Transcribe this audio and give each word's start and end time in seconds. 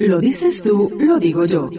Lo 0.00 0.20
dices 0.20 0.62
tú, 0.62 0.88
lo 1.00 1.18
digo 1.18 1.44
yo. 1.44 1.70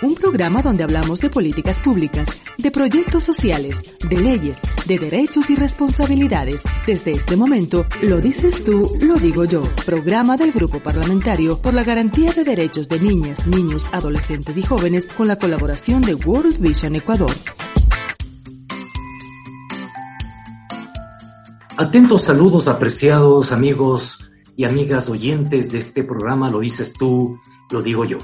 Un 0.00 0.14
programa 0.14 0.62
donde 0.62 0.84
hablamos 0.84 1.18
de 1.18 1.28
políticas 1.28 1.80
públicas, 1.80 2.28
de 2.56 2.70
proyectos 2.70 3.24
sociales, 3.24 3.96
de 4.08 4.16
leyes, 4.16 4.60
de 4.86 4.96
derechos 4.96 5.50
y 5.50 5.56
responsabilidades. 5.56 6.62
Desde 6.86 7.10
este 7.10 7.34
momento, 7.34 7.84
lo 8.02 8.20
dices 8.20 8.64
tú, 8.64 8.96
lo 9.00 9.14
digo 9.14 9.44
yo. 9.44 9.60
Programa 9.84 10.36
del 10.36 10.52
Grupo 10.52 10.78
Parlamentario 10.78 11.60
por 11.60 11.74
la 11.74 11.82
Garantía 11.82 12.32
de 12.32 12.44
Derechos 12.44 12.88
de 12.88 13.00
Niñas, 13.00 13.44
Niños, 13.48 13.88
Adolescentes 13.92 14.56
y 14.56 14.62
Jóvenes 14.62 15.06
con 15.06 15.26
la 15.26 15.36
colaboración 15.36 16.02
de 16.02 16.14
World 16.14 16.60
Vision 16.60 16.94
Ecuador. 16.94 17.32
Atentos 21.76 22.22
saludos 22.22 22.68
apreciados 22.68 23.50
amigos 23.50 24.27
y 24.58 24.64
amigas 24.64 25.08
oyentes 25.08 25.70
de 25.70 25.78
este 25.78 26.02
programa, 26.02 26.50
lo 26.50 26.58
dices 26.58 26.92
tú, 26.92 27.38
lo 27.70 27.80
digo 27.80 28.04
yo. 28.04 28.18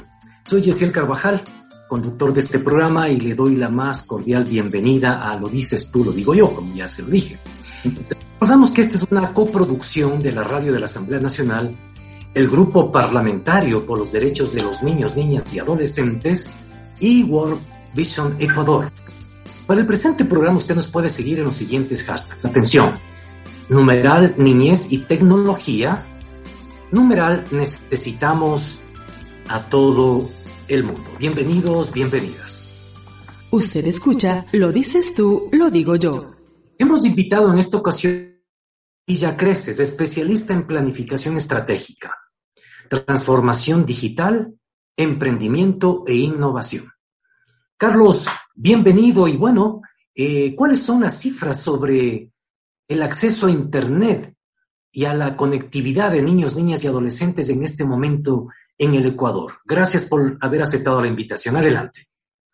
Soy 0.45 0.63
Yesiel 0.63 0.91
Carvajal, 0.91 1.41
conductor 1.89 2.35
de 2.35 2.41
este 2.41 2.59
programa 2.59 3.09
y 3.09 3.21
le 3.21 3.37
doy 3.37 3.55
la 3.55 3.69
más 3.69 4.03
cordial 4.03 4.43
bienvenida 4.43 5.31
a 5.31 5.39
Lo 5.39 5.47
dices 5.47 5.93
tú, 5.93 6.03
lo 6.03 6.11
digo 6.11 6.35
yo, 6.35 6.53
como 6.53 6.75
ya 6.75 6.89
se 6.89 7.03
lo 7.03 7.09
dije. 7.09 7.39
Recordamos 7.85 8.73
que 8.73 8.81
esta 8.81 8.97
es 8.97 9.05
una 9.13 9.33
coproducción 9.33 10.21
de 10.21 10.33
la 10.33 10.43
radio 10.43 10.73
de 10.73 10.81
la 10.81 10.87
Asamblea 10.87 11.21
Nacional, 11.21 11.73
el 12.35 12.49
Grupo 12.49 12.91
Parlamentario 12.91 13.87
por 13.87 14.01
los 14.01 14.11
Derechos 14.11 14.53
de 14.53 14.65
los 14.65 14.83
Niños, 14.83 15.17
Niñas 15.17 15.55
y 15.55 15.61
Adolescentes 15.61 16.53
y 16.99 17.23
World 17.23 17.61
Vision 17.95 18.35
Ecuador. 18.41 18.91
Para 19.69 19.83
el 19.83 19.87
presente 19.87 20.25
programa 20.25 20.59
usted 20.59 20.75
nos 20.75 20.89
puede 20.89 21.09
seguir 21.09 21.39
en 21.39 21.45
los 21.45 21.55
siguientes 21.55 22.03
hashtags. 22.03 22.45
Atención, 22.45 22.91
numeral 23.69 24.35
niñez 24.37 24.91
y 24.91 24.99
tecnología, 24.99 26.05
numeral 26.95 27.43
necesitamos 27.51 28.81
a 29.49 29.65
todo 29.67 30.31
el 30.69 30.85
mundo. 30.85 31.11
Bienvenidos, 31.19 31.93
bienvenidas. 31.93 32.63
Usted 33.51 33.85
escucha, 33.87 34.47
lo 34.53 34.71
dices 34.71 35.13
tú, 35.13 35.49
lo 35.53 35.71
digo 35.71 35.97
yo. 35.97 36.37
Hemos 36.79 37.05
invitado 37.05 37.53
en 37.53 37.59
esta 37.59 37.79
ocasión 37.79 38.15
a 38.15 39.03
Villa 39.09 39.37
Creces, 39.37 39.81
especialista 39.81 40.53
en 40.53 40.69
planificación 40.69 41.37
estratégica, 41.37 42.17
transformación 42.89 43.85
digital, 43.85 44.55
emprendimiento 44.97 46.05
e 46.07 46.15
innovación. 46.15 46.93
Carlos, 47.77 48.29
bienvenido 48.55 49.27
y 49.27 49.37
bueno, 49.37 49.83
eh, 50.15 50.55
¿cuáles 50.55 50.81
son 50.81 51.01
las 51.01 51.19
cifras 51.19 51.61
sobre 51.61 52.31
el 52.87 53.03
acceso 53.03 53.49
a 53.49 53.51
Internet 53.51 54.34
y 54.97 55.07
a 55.07 55.13
la 55.13 55.37
conectividad 55.37 56.13
de 56.13 56.23
niños, 56.23 56.55
niñas 56.55 56.85
y 56.85 56.87
adolescentes 56.87 57.51
en 57.51 57.65
este 57.65 57.85
momento 57.85 58.47
en 58.79 58.95
el 58.95 59.07
Ecuador. 59.07 59.55
Gracias 59.65 60.05
por 60.05 60.39
haber 60.41 60.63
aceptado 60.63 61.03
la 61.03 61.09
invitación. 61.09 61.57
Adelante. 61.57 62.07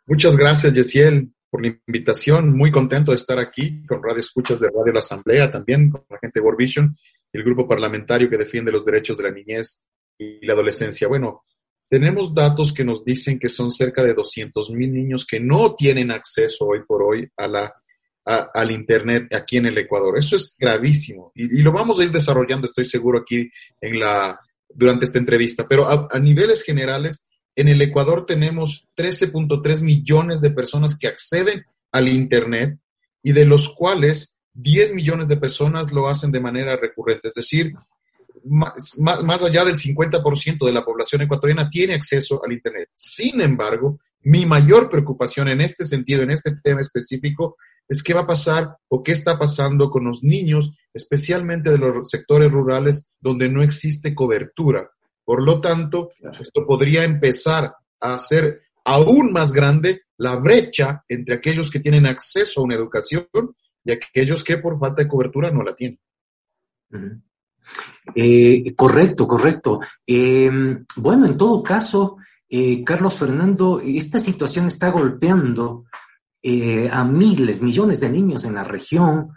Muchas 0.07 0.39
gracias, 0.39 0.73
Yesiel, 0.73 1.31
por 1.51 1.61
la 1.63 1.79
invitación. 1.87 2.57
Muy 2.57 2.71
contento 2.71 3.11
de 3.11 3.19
estar 3.19 3.39
aquí 3.39 3.85
con 3.87 4.03
Radio 4.03 4.21
Escuchas 4.21 4.59
de 4.59 4.69
Radio 4.69 4.95
La 4.95 5.01
Asamblea, 5.01 5.51
también 5.51 5.91
con 5.91 6.03
la 6.09 6.19
gente 6.19 6.41
de 6.41 6.45
World 6.45 6.59
Vision 6.59 6.97
el 7.33 7.45
grupo 7.45 7.69
parlamentario 7.69 8.29
que 8.29 8.39
defiende 8.39 8.73
los 8.73 8.85
derechos 8.85 9.17
de 9.17 9.25
la 9.25 9.31
niñez 9.31 9.81
y 10.19 10.45
la 10.45 10.55
adolescencia. 10.55 11.09
Bueno, 11.09 11.45
tenemos 11.89 12.35
datos 12.35 12.73
que 12.73 12.85
nos 12.85 13.05
dicen 13.05 13.39
que 13.39 13.49
son 13.49 13.71
cerca 13.71 14.03
de 14.03 14.15
200 14.15 14.71
mil 14.71 14.93
niños 14.93 15.27
que 15.27 15.41
no 15.41 15.75
tienen 15.75 16.11
acceso 16.11 16.67
hoy 16.67 16.81
por 16.87 17.03
hoy 17.03 17.29
a 17.37 17.47
la, 17.47 17.73
al 18.37 18.71
Internet 18.71 19.35
aquí 19.35 19.57
en 19.59 19.67
el 19.67 19.79
Ecuador. 19.79 20.19
Eso 20.19 20.37
es 20.37 20.55
gravísimo 20.59 21.33
y, 21.35 21.61
y, 21.61 21.63
lo 21.63 21.73
vamos 21.73 21.99
a 21.99 22.05
ir 22.05 22.11
desarrollando, 22.11 22.67
estoy 22.67 22.85
seguro, 22.85 23.21
aquí 23.21 23.49
en 23.81 23.99
la, 24.01 24.39
durante 24.75 25.05
esta 25.05 25.19
entrevista, 25.19 25.67
pero 25.69 25.87
a, 25.89 26.19
niveles 26.19 26.63
generales, 26.63 27.27
en 27.57 27.69
el 27.69 27.83
Ecuador 27.83 28.27
tenemos 28.27 28.89
13.3 28.97 29.83
millones 29.83 30.41
de 30.41 30.51
personas 30.51 30.97
que 30.97 31.09
acceden 31.09 31.65
al 31.93 32.09
Internet 32.09 32.79
y 33.23 33.33
de 33.33 33.45
los 33.45 33.69
cuales 33.75 34.37
10 34.55 34.95
millones 34.95 35.29
de 35.29 35.37
personas 35.37 35.93
lo 35.93 36.09
hacen 36.09 36.31
de 36.31 36.41
manera 36.41 36.77
recurrente, 36.77 37.29
es 37.29 37.35
decir, 37.35 37.73
más, 38.45 38.97
más, 38.99 39.43
allá 39.43 39.65
del 39.67 39.77
50% 39.77 40.65
de 40.65 40.73
la 40.73 40.83
población 40.83 41.21
ecuatoriana 41.21 41.69
tiene 41.69 41.95
acceso 41.95 42.41
al 42.43 42.53
Internet. 42.53 42.89
Sin 42.95 43.41
embargo, 43.43 44.01
mi 44.23 44.47
mayor 44.47 44.89
preocupación 44.89 45.49
en 45.49 45.61
este 45.61 45.85
sentido, 45.85 46.23
en 46.23 46.31
este 46.31 46.57
tema 46.63 46.81
específico, 46.81 47.57
es 47.89 48.03
qué 48.03 48.15
va 48.15 48.23
a 48.23 48.27
pasar 48.27 48.77
o 48.89 49.03
qué 49.03 49.13
está 49.13 49.39
pasando 49.39 49.91
con 49.91 50.05
los 50.05 50.23
niños, 50.23 50.73
especialmente 50.95 51.71
de 51.71 51.79
los 51.79 52.09
sectores 52.09 52.51
rurales 52.51 53.07
donde 53.19 53.49
no 53.49 53.63
existe 53.63 54.15
cobertura. 54.15 54.91
Por 55.25 55.43
lo 55.43 55.61
tanto, 55.61 56.11
esto 56.41 56.67
podría 56.67 57.05
empezar 57.05 57.75
a 58.01 58.15
hacer 58.15 58.63
aún 58.85 59.33
más 59.33 59.53
grande 59.53 60.03
la 60.19 60.37
brecha 60.37 61.05
entre 61.09 61.35
aquellos 61.35 61.71
que 61.71 61.81
tienen 61.81 62.07
acceso 62.07 62.61
a 62.61 62.65
una 62.65 62.75
educación 62.75 63.27
y 63.85 63.93
aquellos 63.93 64.45
que 64.45 64.59
por 64.59 64.79
falta 64.79 65.03
de 65.03 65.09
cobertura 65.09 65.51
no 65.51 65.63
la 65.63 65.75
tienen. 65.75 65.99
Eh, 68.15 68.75
correcto, 68.75 69.27
correcto. 69.27 69.81
Em, 70.07 70.85
bueno, 70.97 71.27
en 71.27 71.37
todo 71.37 71.63
caso, 71.63 72.17
eh, 72.51 72.83
Carlos 72.83 73.17
Fernando, 73.17 73.81
esta 73.81 74.19
situación 74.19 74.67
está 74.67 74.91
golpeando 74.91 75.85
eh, 76.43 76.91
a 76.91 77.05
miles, 77.05 77.63
millones 77.63 78.01
de 78.01 78.11
niños 78.11 78.45
en 78.45 78.57
la 78.57 78.65
región 78.65 79.29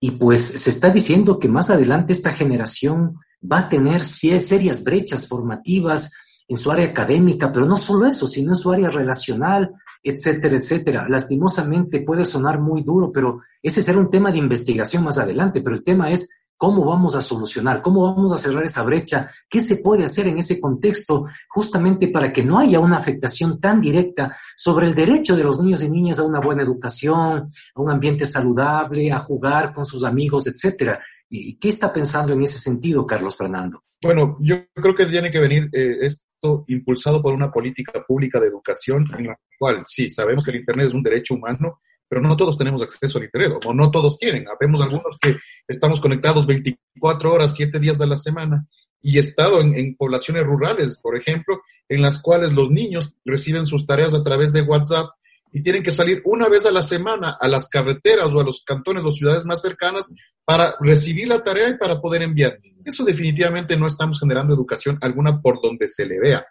y 0.00 0.12
pues 0.12 0.42
se 0.42 0.70
está 0.70 0.88
diciendo 0.88 1.38
que 1.38 1.50
más 1.50 1.68
adelante 1.68 2.14
esta 2.14 2.32
generación 2.32 3.18
va 3.40 3.58
a 3.58 3.68
tener 3.68 4.02
serias 4.02 4.82
brechas 4.82 5.28
formativas 5.28 6.12
en 6.48 6.56
su 6.56 6.70
área 6.70 6.86
académica, 6.86 7.52
pero 7.52 7.66
no 7.66 7.76
solo 7.76 8.06
eso, 8.06 8.26
sino 8.26 8.52
en 8.52 8.56
su 8.56 8.72
área 8.72 8.88
relacional, 8.88 9.74
etcétera, 10.02 10.56
etcétera. 10.56 11.06
Lastimosamente 11.08 12.00
puede 12.00 12.24
sonar 12.24 12.58
muy 12.58 12.82
duro, 12.82 13.12
pero 13.12 13.42
ese 13.62 13.82
será 13.82 13.98
un 13.98 14.10
tema 14.10 14.32
de 14.32 14.38
investigación 14.38 15.04
más 15.04 15.18
adelante, 15.18 15.60
pero 15.60 15.76
el 15.76 15.84
tema 15.84 16.10
es 16.10 16.30
¿Cómo 16.62 16.84
vamos 16.84 17.16
a 17.16 17.20
solucionar? 17.20 17.82
¿Cómo 17.82 18.04
vamos 18.04 18.30
a 18.30 18.38
cerrar 18.38 18.62
esa 18.62 18.84
brecha? 18.84 19.32
¿Qué 19.50 19.58
se 19.58 19.78
puede 19.78 20.04
hacer 20.04 20.28
en 20.28 20.38
ese 20.38 20.60
contexto 20.60 21.26
justamente 21.48 22.06
para 22.06 22.32
que 22.32 22.44
no 22.44 22.60
haya 22.60 22.78
una 22.78 22.98
afectación 22.98 23.60
tan 23.60 23.80
directa 23.80 24.36
sobre 24.54 24.86
el 24.86 24.94
derecho 24.94 25.34
de 25.34 25.42
los 25.42 25.60
niños 25.60 25.82
y 25.82 25.90
niñas 25.90 26.20
a 26.20 26.22
una 26.22 26.38
buena 26.38 26.62
educación, 26.62 27.48
a 27.74 27.80
un 27.80 27.90
ambiente 27.90 28.26
saludable, 28.26 29.10
a 29.10 29.18
jugar 29.18 29.72
con 29.72 29.84
sus 29.84 30.04
amigos, 30.04 30.46
etcétera? 30.46 31.00
¿Y 31.28 31.58
qué 31.58 31.68
está 31.68 31.92
pensando 31.92 32.32
en 32.32 32.42
ese 32.42 32.60
sentido, 32.60 33.04
Carlos 33.04 33.36
Fernando? 33.36 33.82
Bueno, 34.00 34.36
yo 34.38 34.64
creo 34.72 34.94
que 34.94 35.06
tiene 35.06 35.32
que 35.32 35.40
venir 35.40 35.68
eh, 35.72 35.96
esto 36.02 36.62
impulsado 36.68 37.20
por 37.20 37.34
una 37.34 37.50
política 37.50 38.04
pública 38.06 38.38
de 38.38 38.46
educación 38.46 39.04
en 39.18 39.26
la 39.26 39.40
cual, 39.58 39.82
sí, 39.84 40.10
sabemos 40.10 40.44
que 40.44 40.52
el 40.52 40.58
Internet 40.58 40.86
es 40.86 40.94
un 40.94 41.02
derecho 41.02 41.34
humano, 41.34 41.80
pero 42.12 42.20
no 42.20 42.36
todos 42.36 42.58
tenemos 42.58 42.82
acceso 42.82 43.16
al 43.16 43.24
Internet, 43.24 43.64
o 43.64 43.72
no 43.72 43.90
todos 43.90 44.18
tienen. 44.18 44.44
Vemos 44.60 44.82
algunos 44.82 45.18
que 45.18 45.34
estamos 45.66 45.98
conectados 45.98 46.46
24 46.46 47.32
horas, 47.32 47.54
7 47.54 47.78
días 47.78 47.96
de 47.96 48.06
la 48.06 48.16
semana, 48.16 48.66
y 49.00 49.16
he 49.16 49.20
estado 49.20 49.62
en, 49.62 49.96
poblaciones 49.96 50.44
rurales, 50.44 51.00
por 51.00 51.16
ejemplo, 51.16 51.62
en 51.88 52.02
las 52.02 52.20
cuales 52.20 52.52
los 52.52 52.70
niños 52.70 53.14
reciben 53.24 53.64
sus 53.64 53.86
tareas 53.86 54.12
a 54.12 54.22
través 54.22 54.52
de 54.52 54.60
WhatsApp 54.60 55.06
y 55.54 55.62
tienen 55.62 55.82
que 55.82 55.90
salir 55.90 56.20
una 56.26 56.50
vez 56.50 56.66
a 56.66 56.70
la 56.70 56.82
semana 56.82 57.38
a 57.40 57.48
las 57.48 57.66
carreteras 57.66 58.28
o 58.30 58.40
a 58.40 58.44
los 58.44 58.62
cantones 58.62 59.06
o 59.06 59.10
ciudades 59.10 59.46
más 59.46 59.62
cercanas 59.62 60.14
para 60.44 60.74
recibir 60.80 61.28
la 61.28 61.42
tarea 61.42 61.70
y 61.70 61.78
para 61.78 61.98
poder 61.98 62.20
enviar. 62.20 62.58
Eso 62.84 63.06
definitivamente 63.06 63.74
no 63.74 63.86
estamos 63.86 64.20
generando 64.20 64.52
educación 64.52 64.98
alguna 65.00 65.40
por 65.40 65.62
donde 65.62 65.88
se 65.88 66.04
le 66.04 66.20
vea. 66.20 66.44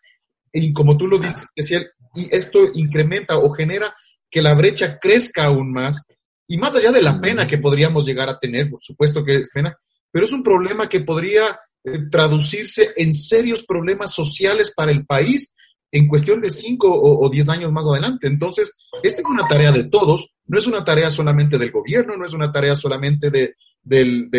Y 0.52 0.74
como 0.74 0.98
tú 0.98 1.06
lo 1.06 1.20
dices, 1.20 1.46
y 2.16 2.36
esto 2.36 2.72
incrementa 2.74 3.38
o 3.38 3.52
genera 3.52 3.94
que 4.32 4.42
la 4.42 4.56
brecha 4.56 4.98
crezca 4.98 5.46
aún 5.46 5.72
más 5.72 6.02
y 6.48 6.58
más 6.58 6.74
allá 6.76 6.92
de 6.92 7.02
la 7.02 7.20
pena 7.20 7.46
que 7.46 7.58
podríamos 7.58 8.06
llegar 8.06 8.30
a 8.30 8.40
tener, 8.40 8.70
por 8.70 8.80
supuesto 8.82 9.24
que 9.24 9.36
es 9.36 9.52
pena, 9.52 9.78
pero 10.12 10.26
es 10.26 10.32
un 10.32 10.42
problema 10.42 10.90
que 10.90 11.02
podría 11.02 11.60
eh, 11.84 12.10
traducirse 12.10 12.92
en 12.96 13.14
serios 13.14 13.64
problemas 13.64 14.14
sociales 14.14 14.74
para 14.76 14.92
el 14.92 15.06
país 15.06 15.56
en 15.92 16.08
cuestión 16.08 16.40
de 16.40 16.52
cinco 16.52 16.88
o, 16.90 17.30
diez 17.30 17.50
años 17.50 17.72
más 17.72 17.86
adelante. 17.86 18.28
Entonces, 18.28 18.72
esta 19.04 19.22
es 19.22 19.28
una 19.28 19.48
tarea 19.48 19.74
de 19.74 19.86
todos, 19.86 20.34
no 20.46 20.58
es 20.58 20.66
una 20.66 20.86
tarea 20.86 21.12
solamente 21.12 21.58
del 21.58 21.72
gobierno, 21.72 22.16
no 22.16 22.26
es 22.26 22.34
una 22.34 22.52
tarea 22.52 22.78
solamente 22.78 23.30
de, 23.30 23.56
del 23.84 24.30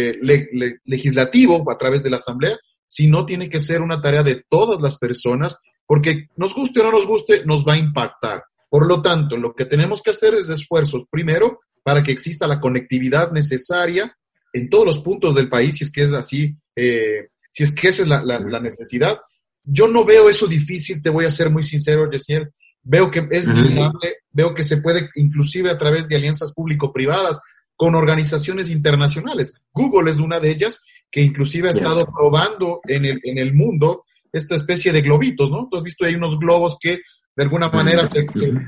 legislativo 0.85 1.71
a 1.71 1.77
través 1.77 2.03
de 2.03 2.11
la 2.11 2.17
Asamblea, 2.17 2.59
sino 2.87 3.27
tiene 3.27 3.51
que 3.51 3.61
ser 3.61 3.83
una 3.83 4.01
tarea 4.01 4.23
de 4.23 4.45
todas 4.49 4.81
las 4.81 4.97
personas, 4.97 5.59
porque 5.87 6.29
nos 6.37 6.55
guste 6.55 6.81
o 6.81 6.85
no 6.85 6.93
nos 6.93 7.07
guste, 7.07 7.45
nos 7.45 7.67
va 7.67 7.75
a 7.75 7.79
impactar. 7.79 8.45
Por 8.73 8.87
lo 8.87 9.03
tanto, 9.03 9.37
lo 9.37 9.55
que 9.55 9.67
tenemos 9.67 10.01
que 10.01 10.13
hacer 10.13 10.33
es 10.33 10.49
esfuerzos, 10.49 11.05
primero, 11.11 11.61
para 11.83 12.03
que 12.03 12.11
exista 12.11 12.47
la 12.47 12.59
conectividad 12.59 13.31
necesaria 13.31 14.17
en 14.51 14.71
todos 14.71 14.87
los 14.87 15.01
puntos 15.01 15.35
del 15.35 15.51
país, 15.51 15.77
si 15.77 15.85
es 15.85 15.93
que 15.93 16.05
es 16.05 16.15
así, 16.15 16.57
eh, 16.75 17.29
si 17.51 17.65
es 17.65 17.75
que 17.75 17.89
esa 17.89 18.01
es 18.01 18.09
la, 18.09 18.61
necesidad. 18.61 19.21
Yo 19.63 19.89
no 19.89 20.07
veo 20.07 20.27
eso 20.31 20.47
difícil, 20.47 21.03
te 21.03 21.11
voy 21.11 21.27
a 21.27 21.31
ser 21.31 21.51
muy 21.51 21.65
sincero, 21.65 22.11
Yesiel. 22.11 22.49
Veo 22.83 23.11
que 23.11 23.29
es 23.31 23.53
viable, 23.53 24.17
veo 24.31 24.55
que 24.55 24.63
se 24.63 24.79
puede 24.79 25.11
inclusive 25.17 25.71
a 25.71 25.77
través 25.77 26.09
de 26.09 26.17
alianzas 26.17 26.55
público-privadas 26.55 27.43
con 27.77 27.95
organizaciones 27.95 28.71
internacionales. 28.71 29.53
Google 29.75 30.11
es 30.11 30.17
una 30.17 30.41
de 30.41 30.51
ellas 30.51 30.81
que 31.11 31.21
inclusive 31.21 31.69
ha 31.69 31.73
estado 31.73 32.07
probando 32.07 32.81
en 32.89 33.05
el, 33.05 33.21
en 33.23 33.37
el 33.37 33.53
mundo 33.53 34.07
esta 34.33 34.55
especie 34.55 34.93
de 34.93 35.03
globitos, 35.03 35.51
¿no? 35.51 35.69
Tú 35.71 35.77
has 35.77 35.85
visto 35.85 36.07
hay 36.07 36.15
unos 36.15 36.39
globos 36.39 36.79
que 36.81 37.03
de 37.35 37.43
alguna 37.43 37.69
manera 37.71 38.09
se, 38.09 38.27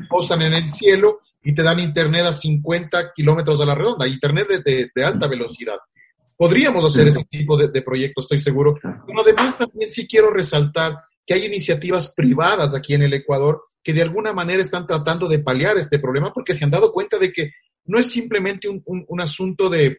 posan 0.08 0.42
en 0.42 0.54
el 0.54 0.70
cielo 0.70 1.20
y 1.42 1.54
te 1.54 1.62
dan 1.62 1.80
internet 1.80 2.24
a 2.26 2.32
50 2.32 3.12
kilómetros 3.14 3.60
a 3.60 3.66
la 3.66 3.74
redonda, 3.74 4.08
internet 4.08 4.48
de, 4.64 4.90
de, 4.94 5.04
alta 5.04 5.28
velocidad. 5.28 5.76
Podríamos 6.36 6.84
hacer 6.84 7.08
ese 7.08 7.24
tipo 7.24 7.56
de, 7.56 7.68
de 7.68 7.82
proyectos, 7.82 8.24
estoy 8.24 8.38
seguro. 8.38 8.72
Pero 8.82 9.20
además 9.20 9.56
también 9.56 9.88
sí 9.88 10.06
quiero 10.06 10.30
resaltar 10.30 10.96
que 11.26 11.34
hay 11.34 11.44
iniciativas 11.44 12.12
privadas 12.14 12.74
aquí 12.74 12.94
en 12.94 13.02
el 13.02 13.14
Ecuador 13.14 13.62
que 13.82 13.92
de 13.92 14.02
alguna 14.02 14.32
manera 14.32 14.62
están 14.62 14.86
tratando 14.86 15.28
de 15.28 15.40
paliar 15.40 15.76
este 15.76 15.98
problema 15.98 16.32
porque 16.32 16.54
se 16.54 16.64
han 16.64 16.70
dado 16.70 16.90
cuenta 16.90 17.18
de 17.18 17.30
que 17.30 17.52
no 17.84 17.98
es 17.98 18.10
simplemente 18.10 18.66
un, 18.66 18.82
un, 18.86 19.20
asunto 19.20 19.68
de, 19.68 19.98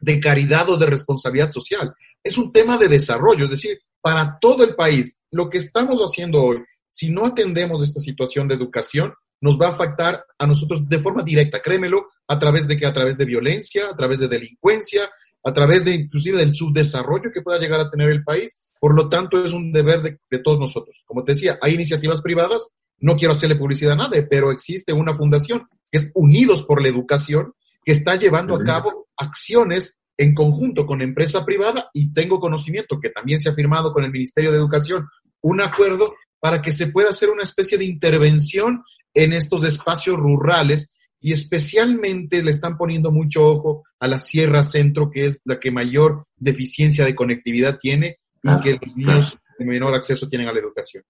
de 0.00 0.18
caridad 0.18 0.68
o 0.68 0.76
de 0.76 0.86
responsabilidad 0.86 1.50
social, 1.50 1.94
es 2.24 2.36
un 2.36 2.52
tema 2.52 2.76
de 2.76 2.88
desarrollo, 2.88 3.44
es 3.44 3.52
decir, 3.52 3.78
para 4.00 4.38
todo 4.40 4.64
el 4.64 4.74
país. 4.74 5.18
Lo 5.30 5.48
que 5.48 5.58
estamos 5.58 6.00
haciendo 6.00 6.42
hoy, 6.42 6.58
si 6.90 7.10
no 7.10 7.24
atendemos 7.24 7.82
esta 7.82 8.00
situación 8.00 8.48
de 8.48 8.56
educación, 8.56 9.14
nos 9.40 9.58
va 9.58 9.68
a 9.68 9.72
afectar 9.72 10.24
a 10.38 10.46
nosotros 10.46 10.86
de 10.88 10.98
forma 10.98 11.22
directa, 11.22 11.62
créemelo, 11.62 12.08
a 12.28 12.38
través 12.38 12.68
de 12.68 12.76
que 12.76 12.84
a 12.84 12.92
través 12.92 13.16
de 13.16 13.24
violencia, 13.24 13.88
a 13.90 13.96
través 13.96 14.18
de 14.18 14.28
delincuencia, 14.28 15.08
a 15.42 15.52
través 15.52 15.84
de 15.84 15.94
inclusive 15.94 16.38
del 16.38 16.54
subdesarrollo 16.54 17.30
que 17.32 17.40
pueda 17.40 17.58
llegar 17.58 17.80
a 17.80 17.88
tener 17.88 18.10
el 18.10 18.22
país. 18.22 18.60
Por 18.78 18.94
lo 18.94 19.08
tanto, 19.08 19.42
es 19.42 19.52
un 19.52 19.72
deber 19.72 20.02
de, 20.02 20.18
de 20.30 20.38
todos 20.40 20.58
nosotros. 20.58 21.02
Como 21.06 21.24
te 21.24 21.32
decía, 21.32 21.58
hay 21.62 21.74
iniciativas 21.74 22.20
privadas, 22.20 22.68
no 22.98 23.16
quiero 23.16 23.32
hacerle 23.32 23.56
publicidad 23.56 23.92
a 23.92 24.08
nadie, 24.08 24.22
pero 24.24 24.50
existe 24.50 24.92
una 24.92 25.14
fundación 25.14 25.66
que 25.90 25.98
es 25.98 26.10
Unidos 26.14 26.64
por 26.64 26.82
la 26.82 26.88
Educación, 26.88 27.54
que 27.82 27.92
está 27.92 28.16
llevando 28.16 28.54
a 28.54 28.64
cabo 28.64 29.08
acciones 29.16 29.98
en 30.18 30.34
conjunto 30.34 30.84
con 30.84 31.00
empresa 31.00 31.46
privada 31.46 31.88
y 31.94 32.12
tengo 32.12 32.40
conocimiento 32.40 33.00
que 33.00 33.08
también 33.08 33.40
se 33.40 33.48
ha 33.48 33.54
firmado 33.54 33.92
con 33.92 34.04
el 34.04 34.10
Ministerio 34.10 34.52
de 34.52 34.58
Educación 34.58 35.08
un 35.40 35.62
acuerdo 35.62 36.14
para 36.40 36.62
que 36.62 36.72
se 36.72 36.88
pueda 36.88 37.10
hacer 37.10 37.30
una 37.30 37.42
especie 37.42 37.78
de 37.78 37.84
intervención 37.84 38.82
en 39.14 39.32
estos 39.32 39.64
espacios 39.64 40.16
rurales 40.16 40.92
y 41.20 41.32
especialmente 41.32 42.42
le 42.42 42.50
están 42.50 42.76
poniendo 42.76 43.12
mucho 43.12 43.46
ojo 43.46 43.84
a 43.98 44.08
la 44.08 44.18
Sierra 44.18 44.62
Centro, 44.62 45.10
que 45.10 45.26
es 45.26 45.42
la 45.44 45.60
que 45.60 45.70
mayor 45.70 46.24
deficiencia 46.36 47.04
de 47.04 47.14
conectividad 47.14 47.78
tiene 47.78 48.18
y 48.42 48.60
que 48.62 48.72
los 48.72 48.96
niños 48.96 49.38
de 49.58 49.64
menor 49.66 49.94
acceso 49.94 50.28
tienen 50.28 50.48
a 50.48 50.52
la 50.52 50.60
educación. 50.60 51.04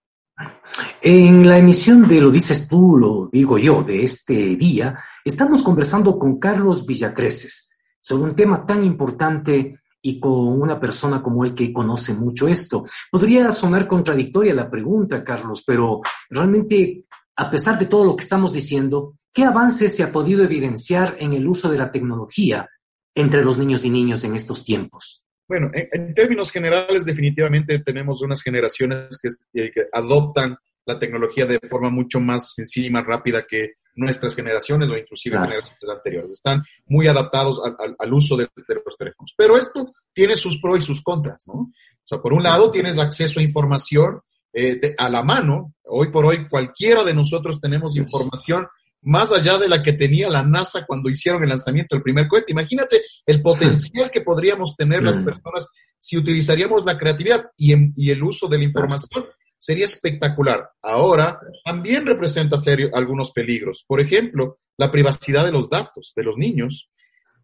En 1.00 1.46
la 1.46 1.58
emisión 1.58 2.08
de 2.08 2.20
Lo 2.20 2.30
dices 2.30 2.66
tú, 2.66 2.96
lo 2.96 3.28
digo 3.30 3.58
yo, 3.58 3.82
de 3.82 4.02
este 4.02 4.56
día, 4.56 4.98
estamos 5.24 5.62
conversando 5.62 6.18
con 6.18 6.38
Carlos 6.38 6.86
Villacreces 6.86 7.76
sobre 8.00 8.30
un 8.30 8.34
tema 8.36 8.66
tan 8.66 8.84
importante 8.84 9.80
y 10.02 10.18
con 10.18 10.60
una 10.60 10.80
persona 10.80 11.22
como 11.22 11.44
él 11.44 11.54
que 11.54 11.72
conoce 11.72 12.14
mucho 12.14 12.48
esto. 12.48 12.84
Podría 13.10 13.52
sonar 13.52 13.86
contradictoria 13.86 14.54
la 14.54 14.70
pregunta, 14.70 15.22
Carlos, 15.22 15.62
pero 15.66 16.00
realmente, 16.28 17.04
a 17.36 17.50
pesar 17.50 17.78
de 17.78 17.86
todo 17.86 18.04
lo 18.04 18.16
que 18.16 18.24
estamos 18.24 18.52
diciendo, 18.52 19.14
¿qué 19.32 19.44
avances 19.44 19.94
se 19.94 20.02
ha 20.02 20.12
podido 20.12 20.42
evidenciar 20.42 21.16
en 21.18 21.34
el 21.34 21.46
uso 21.46 21.70
de 21.70 21.78
la 21.78 21.92
tecnología 21.92 22.68
entre 23.14 23.44
los 23.44 23.58
niños 23.58 23.84
y 23.84 23.90
niños 23.90 24.24
en 24.24 24.34
estos 24.34 24.64
tiempos? 24.64 25.24
Bueno, 25.50 25.68
en, 25.74 26.14
términos 26.14 26.52
generales, 26.52 27.04
definitivamente 27.04 27.80
tenemos 27.80 28.22
unas 28.22 28.40
generaciones 28.40 29.18
que, 29.20 29.72
adoptan 29.92 30.56
la 30.86 30.98
tecnología 30.98 31.46
de 31.46 31.60
forma 31.68 31.90
mucho 31.90 32.20
más 32.20 32.54
sencilla 32.54 32.88
y 32.88 32.90
más 32.90 33.06
rápida 33.06 33.46
que 33.46 33.74
nuestras 33.94 34.34
generaciones 34.34 34.90
o 34.90 34.96
inclusive 34.96 35.36
generaciones 35.36 35.88
anteriores. 35.88 36.32
Están 36.32 36.62
muy 36.86 37.06
adaptados 37.06 37.60
al, 37.98 38.12
uso 38.12 38.36
de, 38.36 38.48
los 38.54 38.96
teléfonos. 38.96 39.34
Pero 39.36 39.58
esto 39.58 39.90
tiene 40.12 40.36
sus 40.36 40.60
pros 40.60 40.78
y 40.78 40.82
sus 40.82 41.02
contras, 41.02 41.46
¿no? 41.46 41.54
O 41.54 41.72
sea, 42.04 42.18
por 42.18 42.32
un 42.32 42.42
lado 42.42 42.70
tienes 42.70 42.98
acceso 42.98 43.40
a 43.40 43.42
información 43.42 44.20
eh, 44.52 44.94
a 44.98 45.08
la 45.08 45.22
mano. 45.22 45.74
Hoy 45.84 46.08
por 46.08 46.26
hoy 46.26 46.48
cualquiera 46.48 47.04
de 47.04 47.14
nosotros 47.14 47.60
tenemos 47.60 47.96
información 47.96 48.66
más 49.02 49.32
allá 49.32 49.58
de 49.58 49.68
la 49.68 49.82
que 49.82 49.94
tenía 49.94 50.28
la 50.28 50.42
NASA 50.42 50.84
cuando 50.86 51.08
hicieron 51.08 51.42
el 51.42 51.48
lanzamiento 51.48 51.94
del 51.94 52.02
primer 52.02 52.28
cohete. 52.28 52.52
Imagínate 52.52 53.02
el 53.24 53.40
potencial 53.40 54.10
que 54.10 54.20
podríamos 54.20 54.76
tener 54.76 55.02
las 55.02 55.18
personas 55.18 55.68
si 55.98 56.16
utilizaríamos 56.16 56.84
la 56.84 56.98
creatividad 56.98 57.44
y, 57.56 57.72
el 58.10 58.22
uso 58.22 58.48
de 58.48 58.58
la 58.58 58.64
información. 58.64 59.26
Sería 59.60 59.84
espectacular. 59.84 60.70
Ahora 60.80 61.38
también 61.62 62.06
representa 62.06 62.56
serio 62.56 62.88
algunos 62.94 63.30
peligros. 63.30 63.84
Por 63.86 64.00
ejemplo, 64.00 64.60
la 64.78 64.90
privacidad 64.90 65.44
de 65.44 65.52
los 65.52 65.68
datos 65.68 66.14
de 66.16 66.22
los 66.22 66.38
niños. 66.38 66.88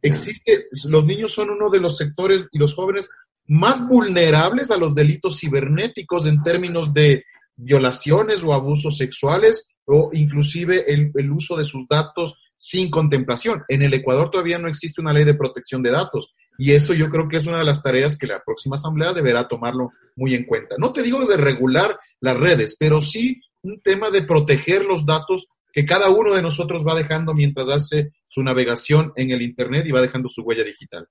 Existe, 0.00 0.68
los 0.86 1.04
niños 1.04 1.34
son 1.34 1.50
uno 1.50 1.68
de 1.68 1.78
los 1.78 1.98
sectores 1.98 2.46
y 2.52 2.58
los 2.58 2.74
jóvenes 2.74 3.10
más 3.48 3.86
vulnerables 3.86 4.70
a 4.70 4.78
los 4.78 4.94
delitos 4.94 5.38
cibernéticos 5.38 6.26
en 6.26 6.42
términos 6.42 6.94
de 6.94 7.24
violaciones 7.54 8.42
o 8.42 8.54
abusos 8.54 8.96
sexuales 8.96 9.68
o 9.84 10.08
inclusive 10.14 10.90
el, 10.90 11.30
uso 11.30 11.54
de 11.54 11.66
sus 11.66 11.86
datos 11.86 12.38
sin 12.56 12.90
contemplación. 12.90 13.62
En 13.68 13.82
el 13.82 13.92
Ecuador 13.92 14.30
todavía 14.30 14.58
no 14.58 14.68
existe 14.68 15.02
una 15.02 15.12
ley 15.12 15.24
de 15.24 15.34
protección 15.34 15.82
de 15.82 15.90
datos 15.90 16.32
y 16.58 16.72
eso 16.72 16.94
yo 16.94 17.10
creo 17.10 17.28
que 17.28 17.36
es 17.36 17.46
una 17.46 17.58
de 17.58 17.64
las 17.64 17.82
tareas 17.82 18.16
que 18.18 18.26
la 18.26 18.42
próxima 18.44 18.74
asamblea 18.74 19.12
deberá 19.12 19.48
tomarlo 19.48 19.92
muy 20.16 20.34
en 20.34 20.44
cuenta. 20.44 20.76
No 20.78 20.92
te 20.92 21.02
digo 21.02 21.24
de 21.26 21.36
regular 21.36 21.98
las 22.20 22.36
redes, 22.36 22.76
pero 22.78 23.00
sí 23.00 23.40
un 23.62 23.80
tema 23.80 24.10
de 24.10 24.22
proteger 24.22 24.84
los 24.84 25.04
datos 25.04 25.48
que 25.72 25.84
cada 25.84 26.08
uno 26.08 26.34
de 26.34 26.42
nosotros 26.42 26.84
va 26.86 26.94
dejando 26.94 27.34
mientras 27.34 27.68
hace 27.68 28.12
su 28.28 28.42
navegación 28.42 29.12
en 29.16 29.30
el 29.30 29.42
Internet 29.42 29.86
y 29.86 29.92
va 29.92 30.00
dejando 30.00 30.28
su 30.28 30.42
huella 30.42 30.64
digital. 30.64 31.06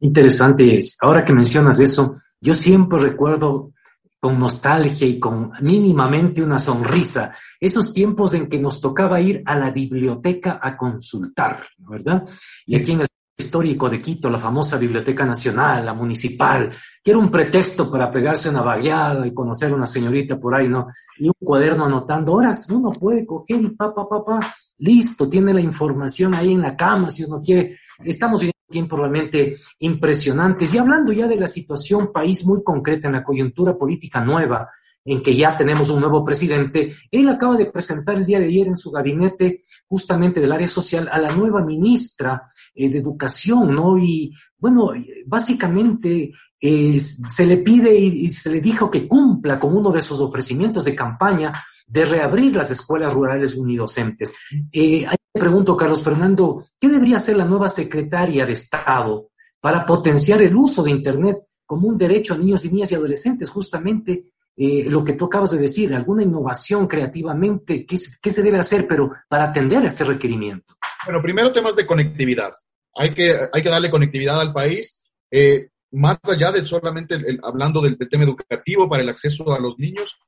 Interesante. 0.00 0.80
Ahora 1.00 1.24
que 1.24 1.32
mencionas 1.32 1.78
eso, 1.78 2.20
yo 2.40 2.54
siempre 2.54 2.98
recuerdo 2.98 3.72
con 4.20 4.38
nostalgia 4.38 5.06
y 5.06 5.20
con 5.20 5.52
mínimamente 5.60 6.42
una 6.42 6.58
sonrisa, 6.58 7.36
esos 7.60 7.92
tiempos 7.94 8.34
en 8.34 8.48
que 8.48 8.58
nos 8.58 8.80
tocaba 8.80 9.20
ir 9.20 9.42
a 9.46 9.56
la 9.56 9.70
biblioteca 9.70 10.58
a 10.60 10.76
consultar, 10.76 11.64
¿verdad? 11.78 12.24
Y 12.66 12.74
aquí 12.76 12.92
en 12.92 13.02
el 13.02 13.08
histórico 13.38 13.88
de 13.88 14.02
Quito, 14.02 14.28
la 14.28 14.36
famosa 14.36 14.76
Biblioteca 14.76 15.24
Nacional, 15.24 15.86
la 15.86 15.94
municipal, 15.94 16.72
que 17.02 17.12
era 17.12 17.18
un 17.18 17.30
pretexto 17.30 17.88
para 17.88 18.10
pegarse 18.10 18.50
una 18.50 18.62
vagueada 18.62 19.24
y 19.24 19.32
conocer 19.32 19.70
a 19.70 19.76
una 19.76 19.86
señorita 19.86 20.40
por 20.40 20.56
ahí, 20.56 20.68
¿no? 20.68 20.88
Y 21.18 21.28
un 21.28 21.34
cuaderno 21.38 21.84
anotando 21.84 22.32
horas, 22.32 22.68
uno 22.68 22.90
puede 22.90 23.24
coger 23.24 23.62
y 23.62 23.70
pa, 23.70 23.94
pa, 23.94 24.08
pa, 24.08 24.24
pa, 24.24 24.54
listo, 24.78 25.28
tiene 25.28 25.54
la 25.54 25.60
información 25.60 26.34
ahí 26.34 26.52
en 26.52 26.62
la 26.62 26.74
cama 26.76 27.10
si 27.10 27.22
uno 27.22 27.40
quiere. 27.40 27.78
Estamos 28.04 28.40
viviendo 28.40 28.58
tiempos 28.68 28.98
realmente 28.98 29.56
impresionantes. 29.78 30.74
Y 30.74 30.78
hablando 30.78 31.12
ya 31.12 31.28
de 31.28 31.36
la 31.36 31.46
situación 31.46 32.10
país 32.12 32.44
muy 32.44 32.64
concreta 32.64 33.06
en 33.06 33.14
la 33.14 33.24
coyuntura 33.24 33.78
política 33.78 34.20
nueva, 34.20 34.68
en 35.08 35.22
que 35.22 35.34
ya 35.34 35.56
tenemos 35.56 35.88
un 35.88 36.00
nuevo 36.00 36.22
presidente, 36.24 36.94
él 37.10 37.28
acaba 37.28 37.56
de 37.56 37.66
presentar 37.66 38.16
el 38.16 38.26
día 38.26 38.38
de 38.38 38.46
ayer 38.46 38.66
en 38.66 38.76
su 38.76 38.90
gabinete 38.90 39.62
justamente 39.86 40.38
del 40.38 40.52
área 40.52 40.66
social 40.66 41.08
a 41.10 41.18
la 41.18 41.34
nueva 41.34 41.64
ministra 41.64 42.48
eh, 42.74 42.90
de 42.90 42.98
Educación, 42.98 43.74
¿no? 43.74 43.98
Y 43.98 44.34
bueno, 44.58 44.90
básicamente 45.26 46.32
eh, 46.60 47.00
se 47.00 47.46
le 47.46 47.58
pide 47.58 47.94
y, 47.96 48.28
se 48.28 48.50
le 48.50 48.60
dijo 48.60 48.90
que 48.90 49.08
cumpla 49.08 49.58
con 49.58 49.74
uno 49.74 49.90
de 49.90 50.02
sus 50.02 50.20
ofrecimientos 50.20 50.84
de 50.84 50.94
campaña 50.94 51.64
de 51.86 52.04
reabrir 52.04 52.54
las 52.54 52.70
escuelas 52.70 53.14
rurales 53.14 53.54
unidocentes. 53.54 54.34
Eh, 54.70 55.06
ahí 55.06 55.16
me 55.32 55.40
pregunto, 55.40 55.74
Carlos 55.74 56.02
Fernando, 56.02 56.64
¿qué 56.78 56.88
debería 56.88 57.16
hacer 57.16 57.36
la 57.36 57.46
nueva 57.46 57.70
secretaria 57.70 58.44
de 58.44 58.52
Estado 58.52 59.30
para 59.58 59.86
potenciar 59.86 60.42
el 60.42 60.54
uso 60.54 60.82
de 60.82 60.90
Internet 60.90 61.38
como 61.64 61.88
un 61.88 61.96
derecho 61.96 62.34
a 62.34 62.38
niños 62.38 62.64
y 62.66 62.70
niñas 62.70 62.92
y 62.92 62.96
adolescentes? 62.96 63.48
Justamente 63.48 64.32
eh, 64.60 64.90
lo 64.90 65.04
que 65.04 65.12
tú 65.12 65.26
acabas 65.26 65.52
de 65.52 65.58
decir, 65.58 65.94
alguna 65.94 66.24
innovación 66.24 66.88
creativamente, 66.88 67.86
¿qué, 67.86 67.96
¿qué, 68.20 68.30
se 68.30 68.42
debe 68.42 68.58
hacer, 68.58 68.88
pero 68.88 69.12
para 69.28 69.44
atender 69.44 69.84
este 69.84 70.02
requerimiento? 70.02 70.74
Bueno, 71.04 71.22
primero 71.22 71.52
temas 71.52 71.76
de 71.76 71.86
conectividad. 71.86 72.52
Hay 72.96 73.14
que, 73.14 73.36
hay 73.52 73.62
que 73.62 73.68
darle 73.68 73.88
conectividad 73.88 74.40
al 74.40 74.52
país. 74.52 74.98
Eh, 75.30 75.68
más 75.92 76.18
allá 76.24 76.50
de 76.50 76.64
solamente 76.64 77.16
hablando 77.44 77.80
del, 77.80 77.96
tema 77.96 78.24
educativo 78.24 78.88
para 78.88 79.04
el 79.04 79.08
acceso 79.08 79.52
a 79.52 79.60
los 79.60 79.78
niños, 79.78 80.18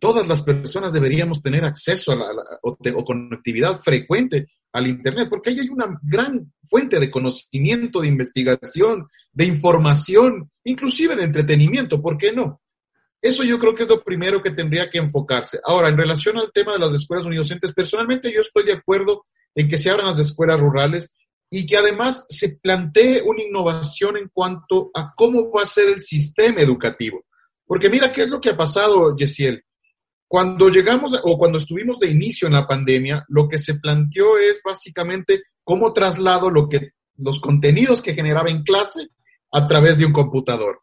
todas 0.00 0.26
las 0.26 0.42
personas 0.42 0.92
deberíamos 0.92 1.40
tener 1.40 1.64
acceso 1.64 2.10
a 2.10 2.16
la, 2.16 2.26
o, 2.62 3.04
conectividad 3.04 3.80
frecuente 3.82 4.48
al 4.72 4.88
Internet, 4.88 5.28
porque 5.30 5.50
ahí 5.50 5.60
hay 5.60 5.68
una 5.68 5.96
gran 6.02 6.52
fuente 6.68 6.98
de 6.98 7.08
conocimiento, 7.08 8.00
de 8.00 8.08
investigación, 8.08 9.06
de 9.32 9.44
información, 9.44 10.50
inclusive 10.64 11.14
de 11.14 11.22
entretenimiento, 11.22 12.02
¿por 12.02 12.18
qué 12.18 12.32
no? 12.32 12.60
Eso 13.20 13.42
yo 13.42 13.58
creo 13.58 13.74
que 13.74 13.82
es 13.82 13.88
lo 13.88 14.02
primero 14.02 14.42
que 14.42 14.50
tendría 14.50 14.90
que 14.90 14.98
enfocarse. 14.98 15.58
Ahora, 15.64 15.88
en 15.88 15.96
relación 15.96 16.36
al 16.38 16.52
tema 16.52 16.72
de 16.72 16.78
las 16.78 16.92
escuelas 16.92 17.26
unidocentes, 17.26 17.72
personalmente 17.72 18.32
yo 18.32 18.40
estoy 18.40 18.64
de 18.64 18.74
acuerdo 18.74 19.22
en 19.54 19.68
que 19.68 19.78
se 19.78 19.90
abran 19.90 20.06
las 20.06 20.18
escuelas 20.18 20.60
rurales 20.60 21.14
y 21.50 21.66
que 21.66 21.76
además 21.76 22.26
se 22.28 22.58
plantee 22.60 23.22
una 23.22 23.42
innovación 23.42 24.16
en 24.16 24.28
cuanto 24.32 24.90
a 24.94 25.12
cómo 25.16 25.50
va 25.50 25.62
a 25.62 25.66
ser 25.66 25.88
el 25.88 26.00
sistema 26.00 26.60
educativo. 26.60 27.24
Porque 27.66 27.88
mira 27.88 28.12
qué 28.12 28.22
es 28.22 28.30
lo 28.30 28.40
que 28.40 28.50
ha 28.50 28.56
pasado, 28.56 29.16
Yesiel. 29.16 29.64
Cuando 30.28 30.68
llegamos 30.68 31.18
o 31.22 31.38
cuando 31.38 31.58
estuvimos 31.58 31.98
de 31.98 32.10
inicio 32.10 32.46
en 32.46 32.54
la 32.54 32.66
pandemia, 32.66 33.24
lo 33.28 33.48
que 33.48 33.58
se 33.58 33.74
planteó 33.74 34.38
es 34.38 34.60
básicamente 34.64 35.44
cómo 35.62 35.92
traslado 35.92 36.50
lo 36.50 36.68
que, 36.68 36.90
los 37.16 37.40
contenidos 37.40 38.02
que 38.02 38.14
generaba 38.14 38.50
en 38.50 38.62
clase 38.62 39.08
a 39.52 39.66
través 39.68 39.98
de 39.98 40.04
un 40.04 40.12
computador. 40.12 40.80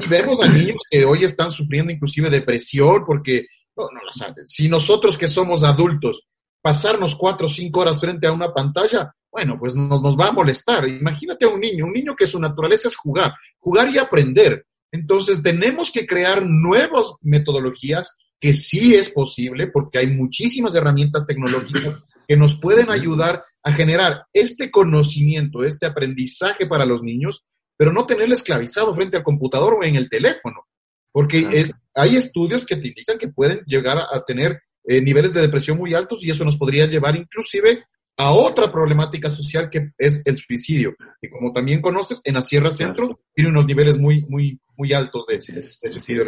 Y 0.00 0.06
vemos 0.06 0.38
a 0.40 0.48
niños 0.48 0.82
que 0.90 1.04
hoy 1.04 1.24
están 1.24 1.50
sufriendo 1.50 1.92
inclusive 1.92 2.30
depresión 2.30 3.04
porque, 3.06 3.46
no, 3.76 3.84
no 3.84 4.04
lo 4.04 4.12
saben. 4.12 4.46
Si 4.46 4.68
nosotros 4.68 5.16
que 5.16 5.28
somos 5.28 5.64
adultos, 5.64 6.22
pasarnos 6.60 7.14
cuatro 7.16 7.46
o 7.46 7.50
cinco 7.50 7.80
horas 7.80 8.00
frente 8.00 8.26
a 8.26 8.32
una 8.32 8.52
pantalla, 8.52 9.14
bueno, 9.30 9.56
pues 9.58 9.74
nos, 9.74 10.02
nos 10.02 10.18
va 10.18 10.28
a 10.28 10.32
molestar. 10.32 10.86
Imagínate 10.88 11.44
a 11.44 11.48
un 11.48 11.60
niño, 11.60 11.86
un 11.86 11.92
niño 11.92 12.14
que 12.16 12.26
su 12.26 12.38
naturaleza 12.38 12.88
es 12.88 12.96
jugar, 12.96 13.32
jugar 13.58 13.88
y 13.90 13.98
aprender. 13.98 14.66
Entonces 14.90 15.42
tenemos 15.42 15.90
que 15.90 16.06
crear 16.06 16.44
nuevas 16.44 17.14
metodologías 17.20 18.16
que 18.40 18.52
sí 18.52 18.94
es 18.94 19.10
posible 19.10 19.66
porque 19.68 19.98
hay 19.98 20.06
muchísimas 20.08 20.74
herramientas 20.74 21.26
tecnológicas 21.26 21.98
que 22.28 22.36
nos 22.36 22.58
pueden 22.58 22.90
ayudar 22.90 23.42
a 23.62 23.72
generar 23.72 24.24
este 24.32 24.70
conocimiento, 24.70 25.64
este 25.64 25.86
aprendizaje 25.86 26.66
para 26.66 26.84
los 26.84 27.02
niños, 27.02 27.44
pero 27.78 27.92
no 27.92 28.04
tenerle 28.04 28.34
esclavizado 28.34 28.94
frente 28.94 29.16
al 29.16 29.22
computador 29.22 29.74
o 29.74 29.84
en 29.84 29.94
el 29.94 30.10
teléfono, 30.10 30.66
porque 31.12 31.64
hay 31.94 32.16
estudios 32.16 32.66
que 32.66 32.76
te 32.76 32.88
indican 32.88 33.16
que 33.16 33.28
pueden 33.28 33.60
llegar 33.66 33.98
a, 33.98 34.24
tener 34.24 34.60
eh, 34.84 35.00
niveles 35.00 35.32
de 35.32 35.40
depresión 35.40 35.78
muy 35.78 35.94
altos 35.94 36.22
y 36.22 36.30
eso 36.30 36.44
nos 36.44 36.56
podría 36.56 36.86
llevar 36.86 37.16
inclusive 37.16 37.84
a 38.18 38.32
otra 38.32 38.70
problemática 38.70 39.30
social 39.30 39.70
que 39.70 39.92
es 39.96 40.26
el 40.26 40.36
suicidio. 40.36 40.94
Y 41.22 41.30
como 41.30 41.52
también 41.52 41.80
conoces, 41.80 42.20
en 42.24 42.34
la 42.34 42.42
Sierra 42.42 42.70
Centro 42.70 43.20
tiene 43.32 43.50
unos 43.50 43.64
niveles 43.64 43.96
muy, 43.96 44.26
muy, 44.26 44.60
muy 44.76 44.92
altos 44.92 45.24
de, 45.26 45.40
suicidio. 45.40 46.24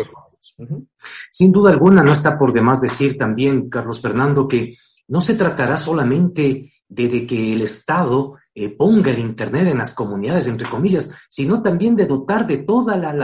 Sin 1.33 1.50
duda 1.50 1.73
alguna, 1.73 2.02
no 2.02 2.12
está 2.12 2.38
por 2.38 2.52
demás 2.52 2.80
decir 2.80 3.19
también, 3.19 3.69
Carlos 3.69 4.00
Fernando, 4.00 4.47
que 4.47 4.75
no 5.09 5.21
se 5.21 5.35
tratará 5.35 5.76
solamente 5.76 6.73
de, 6.88 7.26
que 7.26 7.54
el 7.54 7.62
Estado 7.62 8.37
eh, 8.60 8.68
ponga 8.76 9.10
el 9.10 9.20
Internet 9.20 9.68
en 9.68 9.78
las 9.78 9.94
comunidades, 9.94 10.46
entre 10.46 10.68
comillas, 10.68 11.10
sino 11.30 11.62
también 11.62 11.96
de 11.96 12.04
dotar 12.04 12.46
de 12.46 12.58
toda 12.58 12.94
la, 12.94 13.14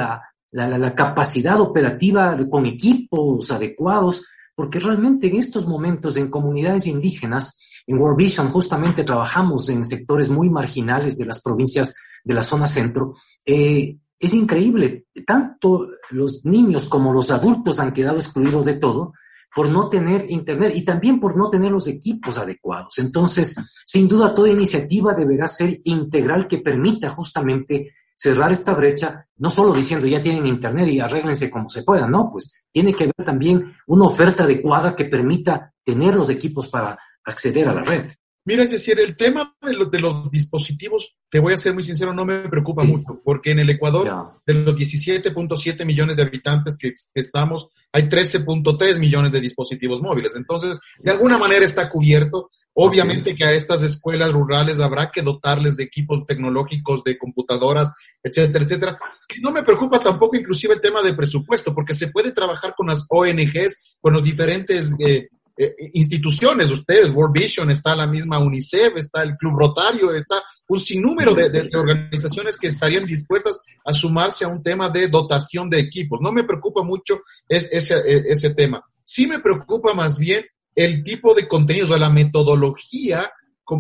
la, 0.50 0.78
la, 0.78 0.94
capacidad 0.94 1.60
operativa 1.60 2.34
con 2.48 2.64
equipos 2.64 3.50
adecuados, 3.50 4.26
porque 4.54 4.80
realmente 4.80 5.28
en 5.28 5.36
estos 5.36 5.66
momentos 5.66 6.16
en 6.16 6.30
comunidades 6.30 6.86
indígenas, 6.86 7.60
en 7.86 7.98
World 7.98 8.16
Vision 8.16 8.48
justamente 8.48 9.04
trabajamos 9.04 9.68
en 9.68 9.84
sectores 9.84 10.30
muy 10.30 10.48
marginales 10.48 11.18
de 11.18 11.26
las 11.26 11.42
provincias 11.42 11.94
de 12.24 12.32
la 12.32 12.42
zona 12.42 12.66
centro. 12.66 13.12
Eh, 13.44 13.94
es 14.18 14.32
increíble, 14.32 15.04
tanto 15.26 15.86
los 16.12 16.46
niños 16.46 16.86
como 16.86 17.12
los 17.12 17.30
adultos 17.30 17.78
han 17.78 17.92
quedado 17.92 18.16
excluidos 18.16 18.64
de 18.64 18.76
todo 18.76 19.12
por 19.56 19.70
no 19.70 19.88
tener 19.88 20.30
internet 20.30 20.72
y 20.75 20.84
también 20.84 21.18
por 21.18 21.34
no 21.34 21.48
tener 21.48 21.72
los 21.72 21.88
equipos 21.88 22.36
adecuados. 22.36 22.98
Entonces, 22.98 23.56
sin 23.86 24.06
duda, 24.06 24.34
toda 24.34 24.50
iniciativa 24.50 25.14
deberá 25.14 25.46
ser 25.46 25.80
integral 25.84 26.46
que 26.46 26.58
permita 26.58 27.08
justamente 27.08 27.94
cerrar 28.14 28.52
esta 28.52 28.75
brecha, 28.75 29.26
no 29.38 29.48
solo 29.48 29.72
diciendo 29.72 30.06
ya 30.06 30.20
tienen 30.20 30.44
internet 30.44 30.88
y 30.88 31.00
arréglense 31.00 31.50
como 31.50 31.70
se 31.70 31.84
pueda, 31.84 32.06
no, 32.06 32.30
pues 32.30 32.66
tiene 32.70 32.92
que 32.92 33.04
haber 33.04 33.25
también 33.25 33.75
una 33.86 34.04
oferta 34.04 34.44
adecuada 34.44 34.94
que 34.94 35.06
permita 35.06 35.72
tener 35.82 36.14
los 36.14 36.28
equipos 36.28 36.68
para 36.68 36.98
acceder 37.25 37.66
a 37.70 37.75
la 37.75 37.82
red. 37.82 38.10
Mira, 38.46 38.62
es 38.62 38.70
decir, 38.70 39.00
el 39.00 39.16
tema 39.16 39.56
de, 39.60 39.76
de, 39.90 39.98
los 39.98 40.30
dispositivos, 40.30 41.16
te 41.28 41.40
voy 41.40 41.52
a 41.52 41.56
ser 41.56 41.74
muy 41.74 41.82
sincero, 41.82 42.14
no 42.14 42.24
me 42.24 42.48
preocupa 42.48 42.84
mucho, 42.84 43.20
porque 43.24 43.50
en 43.50 43.58
el 43.58 43.70
Ecuador, 43.70 44.08
de 44.46 44.54
los 44.54 44.76
17.7 44.76 45.84
millones 45.84 46.16
de 46.16 46.22
habitantes 46.22 46.78
que, 46.78 46.94
estamos, 47.14 47.66
hay 47.90 48.04
13.3 48.04 49.00
millones 49.00 49.32
de 49.32 49.40
dispositivos 49.40 50.00
móviles. 50.00 50.36
Entonces, 50.36 50.78
de 51.00 51.10
alguna 51.10 51.38
manera 51.38 51.64
está 51.64 51.90
cubierto. 51.90 52.48
Obviamente 52.74 53.34
que 53.34 53.44
a 53.44 53.52
estas 53.52 53.82
escuelas 53.82 54.32
rurales 54.32 54.78
habrá 54.78 55.10
que 55.10 55.22
dotarles 55.22 55.76
de 55.76 55.82
equipos 55.82 56.24
tecnológicos, 56.24 57.02
de 57.02 57.18
computadoras, 57.18 57.90
etcétera, 58.22 58.64
etcétera. 58.64 58.98
Que 59.26 59.40
no 59.40 59.50
me 59.50 59.64
preocupa 59.64 59.98
tampoco 59.98 60.36
inclusive 60.36 60.74
el 60.74 60.80
tema 60.80 61.02
de 61.02 61.14
presupuesto, 61.14 61.74
porque 61.74 61.94
se 61.94 62.08
puede 62.08 62.30
trabajar 62.30 62.74
con 62.76 62.86
las 62.86 63.06
ONGs, 63.08 63.96
con 64.00 64.12
los 64.12 64.22
diferentes... 64.22 64.94
Eh, 65.00 65.30
eh, 65.56 65.75
instituciones, 65.94 66.70
ustedes, 66.70 67.12
World 67.12 67.32
Vision, 67.32 67.70
está 67.70 67.96
la 67.96 68.06
misma 68.06 68.38
UNICEF, 68.38 68.96
está 68.96 69.22
el 69.22 69.36
Club 69.36 69.58
Rotario, 69.58 70.12
está 70.14 70.42
un 70.68 70.80
sinnúmero 70.80 71.34
de, 71.34 71.70
organizaciones 71.75 72.58
que 72.58 72.66
estarían 72.66 73.04
dispuestas 73.04 73.58
a 73.84 73.92
sumarse 73.92 74.44
a 74.44 74.48
un 74.48 74.62
tema 74.62 74.90
de 74.90 75.08
dotación 75.08 75.70
de 75.70 75.80
equipos. 75.80 76.20
No 76.20 76.30
me 76.32 76.44
preocupa 76.44 76.82
mucho 76.82 77.20
es, 77.48 77.72
ese, 77.72 77.96
e, 77.96 78.25
ese 78.28 78.50
tema. 78.50 78.84
Sí 79.04 79.26
me 79.26 79.40
preocupa 79.40 79.94
más 79.94 80.18
bien 80.18 80.44
el 80.75 81.02
tipo 81.02 81.34
de 81.34 81.48
contenidos, 81.48 81.90
o 81.90 81.96
la 81.96 82.10
metodología 82.10 83.30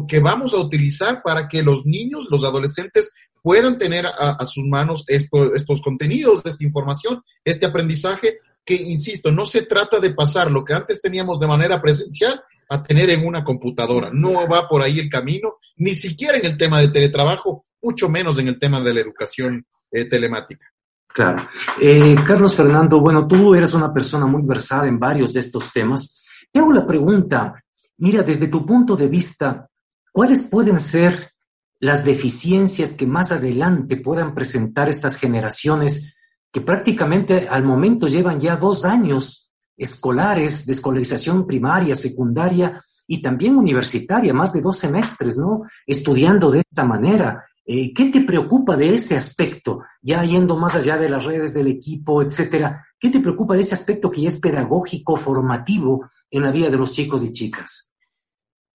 que 0.08 0.18
vamos 0.18 0.54
a 0.54 0.58
utilizar 0.58 1.22
para 1.22 1.46
que 1.46 1.62
los 1.62 1.86
niños, 1.86 2.26
los 2.30 2.42
adolescentes 2.44 3.10
puedan 3.42 3.78
tener 3.78 4.06
a, 4.06 4.44
sus 4.44 4.64
manos 4.64 5.04
estos 5.06 5.80
contenidos, 5.80 6.44
esta 6.44 6.64
información, 6.64 7.22
este 7.44 7.64
aprendizaje 7.64 8.38
que, 8.66 8.74
insisto, 8.74 9.30
no 9.30 9.46
se 9.46 9.62
trata 9.62 10.00
de 10.00 10.12
pasar 10.12 10.50
lo 10.50 10.64
que 10.64 10.74
antes 10.74 11.00
teníamos 11.00 11.38
de 11.38 11.46
manera 11.46 11.80
presencial 11.80 12.42
a 12.68 12.82
tener 12.82 13.08
en 13.10 13.24
una 13.24 13.44
computadora. 13.44 14.10
No 14.12 14.48
va 14.48 14.68
por 14.68 14.82
ahí 14.82 14.98
el 14.98 15.08
camino, 15.08 15.54
ni 15.76 15.94
siquiera 15.94 16.36
en 16.36 16.46
el 16.46 16.56
tema 16.56 16.80
de 16.80 16.88
teletrabajo, 16.88 17.66
mucho 17.80 18.08
menos 18.08 18.38
en 18.40 18.48
el 18.48 18.58
tema 18.58 18.80
de 18.80 18.92
la 18.92 19.00
educación 19.00 19.64
eh, 19.92 20.06
telemática. 20.06 20.66
Claro. 21.06 21.48
Eh, 21.80 22.16
Carlos 22.26 22.54
Fernando, 22.54 23.00
bueno, 23.00 23.26
tú 23.26 23.54
eres 23.54 23.72
una 23.72 23.92
persona 23.92 24.26
muy 24.26 24.42
versada 24.42 24.88
en 24.88 24.98
varios 24.98 25.32
de 25.32 25.40
estos 25.40 25.72
temas. 25.72 26.24
Te 26.50 26.58
hago 26.58 26.72
la 26.72 26.84
pregunta, 26.84 27.62
mira, 27.98 28.22
desde 28.22 28.48
tu 28.48 28.66
punto 28.66 28.96
de 28.96 29.08
vista, 29.08 29.68
¿cuáles 30.12 30.42
pueden 30.42 30.80
ser 30.80 31.30
las 31.78 32.04
deficiencias 32.04 32.94
que 32.94 33.06
más 33.06 33.30
adelante 33.30 33.96
puedan 33.96 34.34
presentar 34.34 34.88
estas 34.88 35.16
generaciones 35.16 36.15
que 36.52 36.60
prácticamente 36.60 37.48
al 37.48 37.64
momento 37.64 38.06
llevan 38.06 38.40
ya 38.40 38.56
dos 38.56 38.84
años 38.84 39.50
escolares 39.76 40.64
de 40.66 40.72
escolarización 40.72 41.46
primaria, 41.46 41.94
secundaria 41.94 42.82
y 43.06 43.22
también 43.22 43.56
universitaria, 43.56 44.32
más 44.32 44.52
de 44.52 44.62
dos 44.62 44.78
semestres, 44.78 45.38
¿no? 45.38 45.62
Estudiando 45.86 46.50
de 46.50 46.62
esta 46.68 46.84
manera. 46.84 47.44
Eh, 47.64 47.92
¿Qué 47.92 48.10
te 48.10 48.20
preocupa 48.20 48.76
de 48.76 48.94
ese 48.94 49.16
aspecto? 49.16 49.80
Ya 50.00 50.22
yendo 50.24 50.56
más 50.56 50.76
allá 50.76 50.96
de 50.96 51.08
las 51.08 51.24
redes 51.24 51.52
del 51.52 51.66
equipo, 51.66 52.22
etcétera. 52.22 52.86
¿Qué 52.98 53.10
te 53.10 53.20
preocupa 53.20 53.54
de 53.54 53.60
ese 53.60 53.74
aspecto 53.74 54.10
que 54.10 54.22
ya 54.22 54.28
es 54.28 54.40
pedagógico, 54.40 55.16
formativo 55.16 56.08
en 56.30 56.42
la 56.42 56.52
vida 56.52 56.70
de 56.70 56.78
los 56.78 56.92
chicos 56.92 57.22
y 57.24 57.32
chicas? 57.32 57.92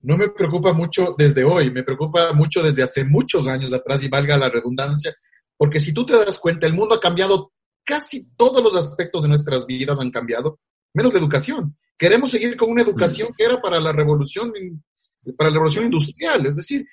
No 0.02 0.18
me 0.18 0.30
preocupa 0.30 0.74
mucho 0.74 1.16
desde 1.18 1.44
hoy, 1.44 1.72
me 1.72 1.84
preocupa 1.84 2.34
mucho 2.34 2.64
desde 2.64 2.84
hace 2.84 3.06
muchos 3.06 3.48
años 3.48 3.72
atrás 3.72 4.04
y 4.04 4.10
valga 4.10 4.38
la 4.38 4.50
redundancia, 4.50 5.14
porque 5.56 5.80
si 5.80 5.94
tú 5.94 6.06
te 6.06 6.14
das 6.14 6.40
cuenta, 6.40 6.66
el 6.66 6.74
mundo 6.74 6.96
ha 6.96 7.00
cambiado 7.00 7.52
casi 7.92 8.26
todos 8.38 8.64
los 8.64 8.74
aspectos 8.74 9.22
de 9.22 9.28
nuestras 9.28 9.66
vidas 9.66 10.00
han 10.00 10.12
cambiado, 10.12 10.62
menos 10.94 11.14
la 11.14 11.20
educación. 11.20 11.76
Queremos 11.98 12.32
seguir 12.32 12.56
con 12.56 12.72
una 12.72 12.84
educación 12.84 13.34
que 13.38 13.44
era 13.44 13.60
para 13.60 13.82
la 13.82 13.92
revolución, 13.92 14.54
para 15.38 15.50
la 15.50 15.56
revolución 15.56 15.84
industrial, 15.84 16.46
es 16.46 16.56
decir, 16.56 16.86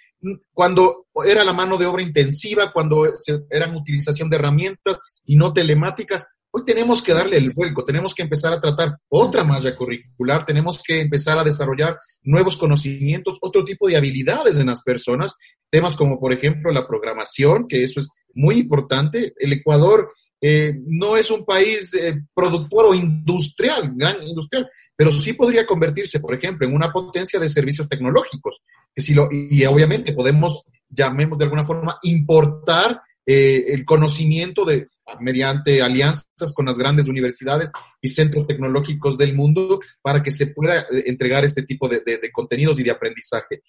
cuando 0.53 1.07
era 1.25 1.45
la 1.45 1.53
mano 1.53 1.79
de 1.79 1.87
obra 1.87 2.03
intensiva, 2.03 2.73
cuando 2.73 3.05
eran 3.49 3.77
utilización 3.77 4.29
de 4.29 4.39
herramientas 4.39 5.23
y 5.25 5.37
no 5.37 5.53
telemáticas, 5.53 6.27
hoy 6.51 6.65
tenemos 6.65 7.01
que 7.01 7.13
darle 7.13 7.37
el 7.37 7.53
vuelco, 7.55 7.85
tenemos 7.85 8.13
que 8.13 8.25
empezar 8.25 8.53
a 8.53 8.61
tratar 8.61 8.97
otra 9.09 9.45
malla 9.45 9.77
curricular, 9.77 10.45
tenemos 10.45 10.83
que 10.83 11.03
empezar 11.03 11.39
a 11.39 11.45
desarrollar 11.45 11.97
nuevos 12.23 12.57
conocimientos, 12.57 13.39
otro 13.41 13.65
tipo 13.65 13.87
de 13.87 13.97
habilidades 13.97 14.57
en 14.57 14.67
las 14.67 14.83
personas, 14.83 15.37
temas 15.71 15.95
como 15.95 16.19
por 16.19 16.33
ejemplo 16.33 16.73
la 16.73 16.89
programación, 16.89 17.69
que 17.69 17.85
eso 17.85 18.01
es 18.01 18.09
muy 18.35 18.57
importante. 18.57 19.33
El 19.39 19.53
Ecuador 19.53 20.11
eh, 20.41 20.73
no 20.87 21.17
es 21.17 21.31
un 21.31 21.45
país 21.45 21.95
eh, 21.95 22.23
productor 22.33 22.87
o 22.87 22.95
industrial, 22.95 23.93
gran 23.95 24.23
industrial, 24.23 24.69
pero 24.95 25.11
sí 25.11 25.33
podría 25.33 25.67
convertirse, 25.67 26.21
por 26.21 26.35
ejemplo, 26.35 26.67
en 26.67 26.75
una 26.75 26.93
potencia 26.93 27.41
de 27.41 27.51
servicios 27.51 27.89
tecnológicos. 27.89 28.61
Que 28.95 29.03
si 29.03 29.15
lo, 29.15 29.29
y, 29.31 29.65
obviamente 29.67 30.13
podemos, 30.13 30.65
llamemos 30.89 31.39
de 31.39 31.45
alguna 31.45 31.65
forma, 31.65 31.99
importar 32.03 33.01
eh, 33.27 33.65
el 33.69 33.85
conocimiento 33.85 34.65
de 34.65 34.89
mediante 35.21 35.83
alianzas 35.83 36.53
con 36.55 36.67
las 36.67 36.79
grandes 36.79 37.09
universidades 37.09 37.73
y 38.01 38.09
centros 38.09 38.47
tecnológicos 38.47 39.17
del 39.17 39.35
mundo 39.35 39.81
para 40.03 40.23
que 40.23 40.31
se 40.31 40.49
pueda 40.49 40.87
entregar 40.91 41.45
este 41.45 41.63
tipo 41.63 41.89
de, 41.89 42.03
contenidos 42.31 42.79
y 42.79 42.85
de 42.85 42.91
aprendizaje. 42.91 43.63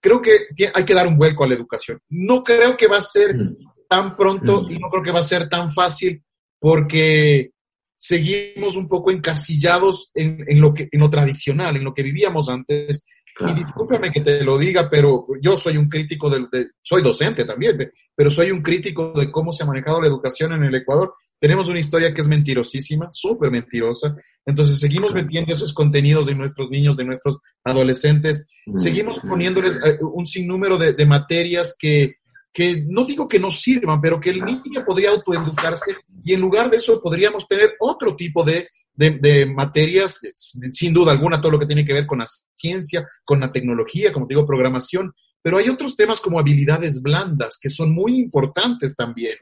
Creo 0.00 0.20
que 0.20 0.46
hay 0.74 0.84
que 0.84 0.94
dar 0.94 1.06
un 1.06 1.16
vuelco 1.16 1.44
a 1.44 1.48
la 1.48 1.54
educación. 1.54 2.00
No 2.08 2.42
creo 2.42 2.76
que 2.76 2.88
va 2.88 2.98
a 2.98 3.02
ser 3.02 3.36
mm. 3.36 3.56
Tan 3.90 4.16
pronto 4.16 4.66
y 4.70 4.78
no 4.78 4.88
creo 4.88 5.02
que 5.02 5.10
va 5.10 5.18
a 5.18 5.24
ser 5.24 5.48
tan 5.48 5.72
fácil 5.72 6.22
porque 6.60 7.50
seguimos 7.96 8.76
un 8.76 8.88
poco 8.88 9.10
encasillados 9.10 10.12
en, 10.14 10.60
lo 10.60 10.72
que, 10.72 10.88
en 10.92 11.00
lo 11.00 11.10
tradicional, 11.10 11.76
en 11.76 11.82
lo 11.82 11.92
que 11.92 12.04
vivíamos 12.04 12.48
antes 12.48 13.04
y 13.40 13.54
discúlpame 13.54 14.12
que 14.12 14.20
te 14.20 14.44
lo 14.44 14.58
diga, 14.58 14.88
pero 14.90 15.26
yo 15.40 15.56
soy 15.58 15.76
un 15.78 15.88
crítico 15.88 16.28
del, 16.28 16.48
de, 16.52 16.72
soy 16.82 17.02
docente 17.02 17.44
también, 17.46 17.90
pero 18.14 18.28
soy 18.28 18.50
un 18.50 18.60
crítico 18.60 19.12
de 19.16 19.30
cómo 19.30 19.50
se 19.50 19.64
ha 19.64 19.66
manejado 19.66 20.00
la 20.00 20.08
educación 20.08 20.52
en 20.52 20.64
el 20.64 20.74
Ecuador. 20.74 21.14
Tenemos 21.40 21.68
una 21.70 21.80
historia 21.80 22.12
que 22.12 22.20
es 22.20 22.28
mentirosísima, 22.28 23.08
súper 23.12 23.50
mentirosa. 23.50 24.14
Entonces 24.44 24.78
seguimos 24.78 25.14
metiendo 25.14 25.54
esos 25.54 25.72
contenidos 25.72 26.26
de 26.26 26.34
nuestros 26.34 26.68
niños, 26.68 26.98
de 26.98 27.04
nuestros 27.04 27.38
adolescentes. 27.64 28.46
Seguimos 28.76 29.18
poniéndoles 29.20 29.80
eh, 29.84 29.98
un 30.02 30.26
sinnúmero 30.26 30.76
de, 30.76 30.92
de 30.92 31.06
materias 31.06 31.74
que, 31.78 32.16
que 32.52 32.84
no 32.86 33.04
digo 33.04 33.28
que 33.28 33.38
no 33.38 33.50
sirvan, 33.50 34.00
pero 34.00 34.20
que 34.20 34.30
el 34.30 34.44
niño 34.44 34.84
podría 34.84 35.10
autoeducarse 35.10 35.96
y 36.24 36.34
en 36.34 36.40
lugar 36.40 36.68
de 36.68 36.78
eso 36.78 37.00
podríamos 37.00 37.46
tener 37.46 37.74
otro 37.78 38.16
tipo 38.16 38.42
de 38.42 38.68
de, 39.08 39.46
materias, 39.46 40.20
sin 40.34 40.92
duda 40.92 41.12
alguna, 41.12 41.40
todo 41.40 41.52
lo 41.52 41.58
que 41.58 41.66
tiene 41.66 41.84
que 41.84 41.92
ver 41.92 42.06
con 42.06 42.18
la 42.18 42.26
ciencia, 42.54 43.04
con 43.24 43.40
la 43.40 43.50
tecnología, 43.50 44.12
como 44.12 44.26
digo, 44.26 44.46
programación, 44.46 45.12
pero 45.42 45.56
hay 45.56 45.68
otros 45.68 45.96
temas 45.96 46.20
como 46.20 46.38
habilidades 46.38 47.00
blandas 47.00 47.58
que 47.60 47.70
son 47.70 47.94
muy 47.94 48.16
importantes 48.16 48.94
también, 48.94 49.36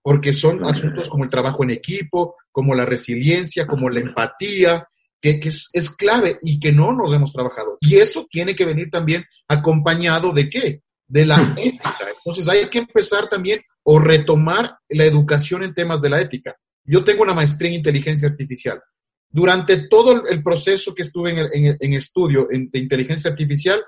porque 0.00 0.32
son 0.32 0.64
asuntos 0.64 1.08
como 1.08 1.24
el 1.24 1.30
trabajo 1.30 1.62
en 1.62 1.70
equipo, 1.70 2.34
como 2.50 2.74
la 2.74 2.86
resiliencia, 2.86 3.66
como 3.66 3.90
la 3.90 4.00
empatía, 4.00 4.88
que, 5.20 5.38
es, 5.42 5.68
es, 5.72 5.90
clave 5.94 6.38
y 6.42 6.58
que 6.58 6.72
no 6.72 6.92
nos 6.92 7.12
hemos 7.12 7.32
trabajado. 7.32 7.76
Y 7.80 7.96
eso 7.96 8.26
tiene 8.28 8.56
que 8.56 8.64
venir 8.64 8.90
también 8.90 9.24
acompañado 9.46 10.32
de 10.32 10.48
qué? 10.48 10.82
De 11.12 11.26
la 11.26 11.54
ética. 11.58 11.98
Entonces 12.16 12.48
hay 12.48 12.66
que 12.70 12.78
empezar 12.78 13.28
también 13.28 13.60
o 13.82 13.98
retomar 13.98 14.78
la 14.88 15.04
educación 15.04 15.62
en 15.62 15.74
temas 15.74 16.00
de 16.00 16.08
la 16.08 16.22
ética. 16.22 16.56
Yo 16.84 17.04
tengo 17.04 17.22
una 17.22 17.34
maestría 17.34 17.68
en 17.68 17.76
inteligencia 17.76 18.28
artificial. 18.28 18.80
Durante 19.28 19.88
todo 19.88 20.26
el 20.26 20.42
proceso 20.42 20.94
que 20.94 21.02
estuve 21.02 21.30
en, 21.30 21.92
estudio 21.92 22.48
de 22.50 22.78
inteligencia 22.78 23.30
artificial, 23.30 23.84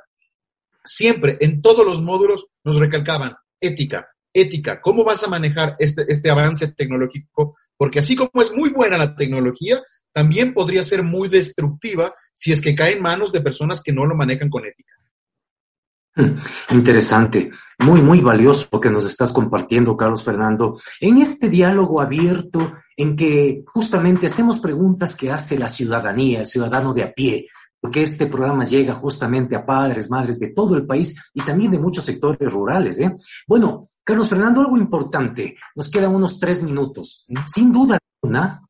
siempre 0.85 1.38
en 1.40 1.62
todos 1.62 1.87
los 1.87 2.02
módulos 2.02 2.47
nos 2.62 2.76
recalcaban 2.76 3.35
ética, 3.59 4.07
ética, 4.31 4.83
cómo 4.83 5.02
vas 5.02 5.25
a 5.25 5.28
manejar 5.28 5.76
este, 5.78 6.04
este 6.07 6.28
avance 6.31 6.73
tecnológico, 6.73 7.57
porque 7.76 8.00
así 8.00 8.14
como 8.14 8.43
es 8.43 8.52
muy 8.54 8.69
buena 8.69 8.99
la 8.99 9.16
tecnología, 9.16 9.83
también 10.12 10.52
podría 10.52 10.83
ser 10.83 11.02
muy 11.02 11.31
destructiva 11.31 12.14
si 12.35 12.52
es 12.52 12.61
que 12.61 12.75
cae 12.75 12.93
en 12.93 13.02
manos 13.02 13.33
de 13.33 13.40
personas 13.40 13.83
que 13.83 13.93
no 13.93 14.04
lo 14.04 14.14
manejan 14.14 14.50
con 14.50 14.66
ética. 14.66 14.93
Interesante, 16.71 17.50
muy, 17.78 18.00
muy 18.00 18.21
valioso 18.21 18.68
lo 18.73 18.80
que 18.80 18.90
nos 18.90 19.04
estás 19.04 19.33
compartiendo, 19.33 19.97
Carlos 19.97 20.23
Fernando, 20.23 20.78
en 21.00 21.18
este 21.18 21.49
diálogo 21.49 22.00
abierto 22.00 22.75
en 22.97 23.16
que 23.16 23.64
justamente 23.66 24.26
hacemos 24.26 24.61
preguntas 24.61 25.16
que 25.16 25.30
hace 25.30 25.59
la 25.59 25.68
ciudadanía, 25.68 26.40
el 26.40 26.47
ciudadano 26.47 26.94
de 26.94 27.02
a 27.02 27.12
pie, 27.12 27.49
porque 27.80 28.02
este 28.02 28.26
programa 28.26 28.64
llega 28.64 28.94
justamente 28.94 29.56
a 29.56 29.66
padres, 29.66 30.09
madres 30.09 30.38
de 30.38 30.49
todo 30.49 30.76
el 30.76 30.87
país 30.87 31.14
y 31.35 31.42
también 31.42 31.73
de 31.73 31.78
muchos 31.78 32.04
sectores 32.04 32.50
rurales. 32.50 32.99
¿eh? 33.00 33.14
Bueno, 33.47 33.90
Carlos 34.02 34.28
Fernando, 34.28 34.61
algo 34.61 34.78
importante, 34.78 35.56
nos 35.75 35.90
quedan 35.90 36.14
unos 36.14 36.38
tres 36.38 36.62
minutos. 36.62 37.26
Sin 37.47 37.73
duda 37.73 37.99
alguna, 38.23 38.62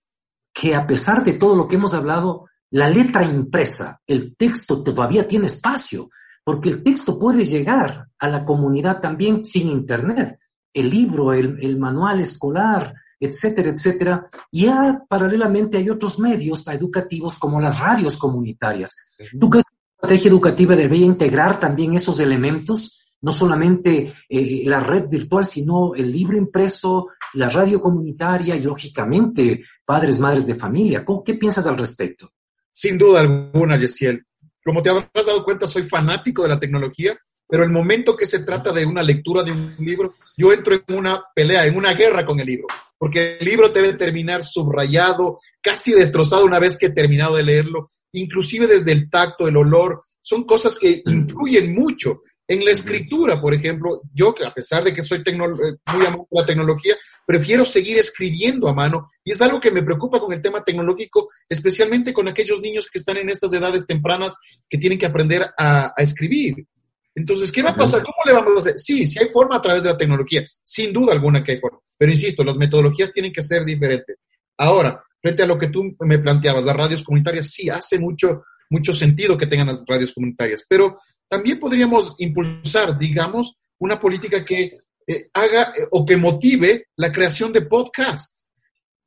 que 0.52 0.74
a 0.74 0.86
pesar 0.86 1.22
de 1.22 1.34
todo 1.34 1.54
lo 1.54 1.68
que 1.68 1.76
hemos 1.76 1.94
hablado, 1.94 2.46
la 2.70 2.88
letra 2.88 3.24
impresa, 3.24 4.00
el 4.06 4.34
texto 4.36 4.82
todavía 4.82 5.28
tiene 5.28 5.46
espacio 5.46 6.08
porque 6.44 6.68
el 6.68 6.82
texto 6.82 7.18
puede 7.18 7.44
llegar 7.44 8.08
a 8.18 8.28
la 8.28 8.44
comunidad 8.44 9.00
también 9.00 9.44
sin 9.44 9.68
Internet. 9.68 10.38
El 10.72 10.90
libro, 10.90 11.32
el, 11.32 11.78
manual 11.78 12.20
escolar, 12.20 12.94
etcétera, 13.18 13.70
etcétera. 13.70 14.28
Y 14.50 14.66
ya 14.66 15.02
paralelamente 15.08 15.78
hay 15.78 15.88
otros 15.88 16.18
medios 16.18 16.66
educativos 16.66 17.38
como 17.38 17.60
las 17.60 17.78
radios 17.78 18.16
comunitarias. 18.16 18.94
¿Tú 19.38 19.48
crees 19.48 19.64
que 19.64 19.74
la 19.74 19.94
estrategia 19.96 20.30
educativa 20.30 20.76
debería 20.76 21.06
integrar 21.06 21.58
también 21.58 21.94
esos 21.94 22.20
elementos? 22.20 23.00
No 23.22 23.32
solamente 23.32 24.12
eh, 24.28 24.62
la 24.66 24.80
red 24.80 25.08
virtual, 25.08 25.46
sino 25.46 25.94
el 25.94 26.12
libro 26.12 26.36
impreso, 26.36 27.08
la 27.34 27.48
radio 27.48 27.80
comunitaria 27.80 28.54
y, 28.54 28.62
lógicamente, 28.62 29.64
padres, 29.84 30.18
madres 30.18 30.46
de 30.46 30.56
familia. 30.56 31.06
¿Qué 31.24 31.34
piensas 31.34 31.66
al 31.66 31.78
respecto? 31.78 32.30
Sin 32.70 32.98
duda 32.98 33.20
alguna, 33.20 33.78
Yesiel. 33.78 34.26
Como 34.64 34.82
te 34.82 34.90
habrás 34.90 35.26
dado 35.26 35.44
cuenta, 35.44 35.66
soy 35.66 35.82
fanático 35.82 36.42
de 36.42 36.48
la 36.48 36.58
tecnología, 36.58 37.18
pero 37.46 37.64
el 37.64 37.70
momento 37.70 38.16
que 38.16 38.26
se 38.26 38.40
trata 38.40 38.72
de 38.72 38.86
una 38.86 39.02
lectura 39.02 39.42
de 39.42 39.52
un 39.52 39.76
libro, 39.78 40.14
yo 40.36 40.52
entro 40.52 40.74
en 40.74 40.96
una 40.96 41.22
pelea, 41.34 41.66
en 41.66 41.76
una 41.76 41.94
guerra 41.94 42.24
con 42.24 42.40
el 42.40 42.46
libro, 42.46 42.66
porque 42.96 43.36
el 43.38 43.44
libro 43.44 43.68
debe 43.68 43.92
terminar 43.92 44.42
subrayado, 44.42 45.38
casi 45.60 45.92
destrozado 45.92 46.44
una 46.44 46.58
vez 46.58 46.78
que 46.78 46.86
he 46.86 46.90
terminado 46.90 47.36
de 47.36 47.42
leerlo, 47.42 47.88
inclusive 48.12 48.66
desde 48.66 48.92
el 48.92 49.10
tacto, 49.10 49.46
el 49.46 49.56
olor, 49.56 50.00
son 50.22 50.44
cosas 50.44 50.78
que 50.78 51.02
influyen 51.04 51.74
mucho. 51.74 52.22
En 52.46 52.62
la 52.62 52.72
escritura, 52.72 53.40
por 53.40 53.54
ejemplo, 53.54 54.02
yo, 54.12 54.34
a 54.46 54.52
pesar 54.52 54.84
de 54.84 54.92
que 54.92 55.02
soy 55.02 55.22
eh, 55.24 55.32
muy 55.32 56.06
amante 56.06 56.26
de 56.30 56.40
la 56.40 56.46
tecnología, 56.46 56.94
prefiero 57.26 57.64
seguir 57.64 57.96
escribiendo 57.96 58.68
a 58.68 58.74
mano 58.74 59.06
y 59.24 59.32
es 59.32 59.40
algo 59.40 59.58
que 59.58 59.70
me 59.70 59.82
preocupa 59.82 60.20
con 60.20 60.30
el 60.32 60.42
tema 60.42 60.62
tecnológico, 60.62 61.26
especialmente 61.48 62.12
con 62.12 62.28
aquellos 62.28 62.60
niños 62.60 62.90
que 62.90 62.98
están 62.98 63.16
en 63.16 63.30
estas 63.30 63.52
edades 63.54 63.86
tempranas 63.86 64.36
que 64.68 64.76
tienen 64.76 64.98
que 64.98 65.06
aprender 65.06 65.46
a, 65.56 65.94
escribir. 65.96 66.66
Entonces, 67.14 67.50
¿qué 67.50 67.62
va 67.62 67.70
a 67.70 67.76
pasar? 67.76 68.02
¿Cómo 68.02 68.16
le 68.26 68.34
vamos 68.34 68.54
a 68.54 68.58
hacer? 68.58 68.78
Sí, 68.78 69.06
sí 69.06 69.18
hay 69.20 69.30
forma 69.32 69.56
a 69.56 69.62
través 69.62 69.82
de 69.82 69.90
la 69.90 69.96
tecnología, 69.96 70.44
sin 70.62 70.92
duda 70.92 71.14
alguna 71.14 71.42
que 71.42 71.52
hay 71.52 71.60
forma, 71.60 71.78
pero 71.96 72.10
insisto, 72.10 72.44
las 72.44 72.58
metodologías 72.58 73.10
tienen 73.10 73.32
que 73.32 73.42
ser 73.42 73.64
diferentes. 73.64 74.16
Ahora, 74.58 75.02
frente 75.22 75.42
a 75.42 75.46
lo 75.46 75.58
que 75.58 75.68
tú 75.68 75.96
me 76.00 76.18
planteabas, 76.18 76.64
las 76.64 76.76
radios 76.76 77.02
comunitarias, 77.02 77.50
sí, 77.50 77.70
hace 77.70 77.98
mucho, 77.98 78.42
mucho 78.70 78.92
sentido 78.92 79.38
que 79.38 79.46
tengan 79.46 79.68
las 79.68 79.82
radios 79.86 80.12
comunitarias, 80.12 80.64
pero 80.68 80.96
también 81.28 81.58
podríamos 81.58 82.14
impulsar, 82.18 82.98
digamos, 82.98 83.56
una 83.78 83.98
política 84.00 84.44
que 84.44 84.78
eh, 85.06 85.28
haga 85.34 85.72
eh, 85.76 85.86
o 85.90 86.04
que 86.04 86.16
motive 86.16 86.86
la 86.96 87.12
creación 87.12 87.52
de 87.52 87.62
podcasts. 87.62 88.46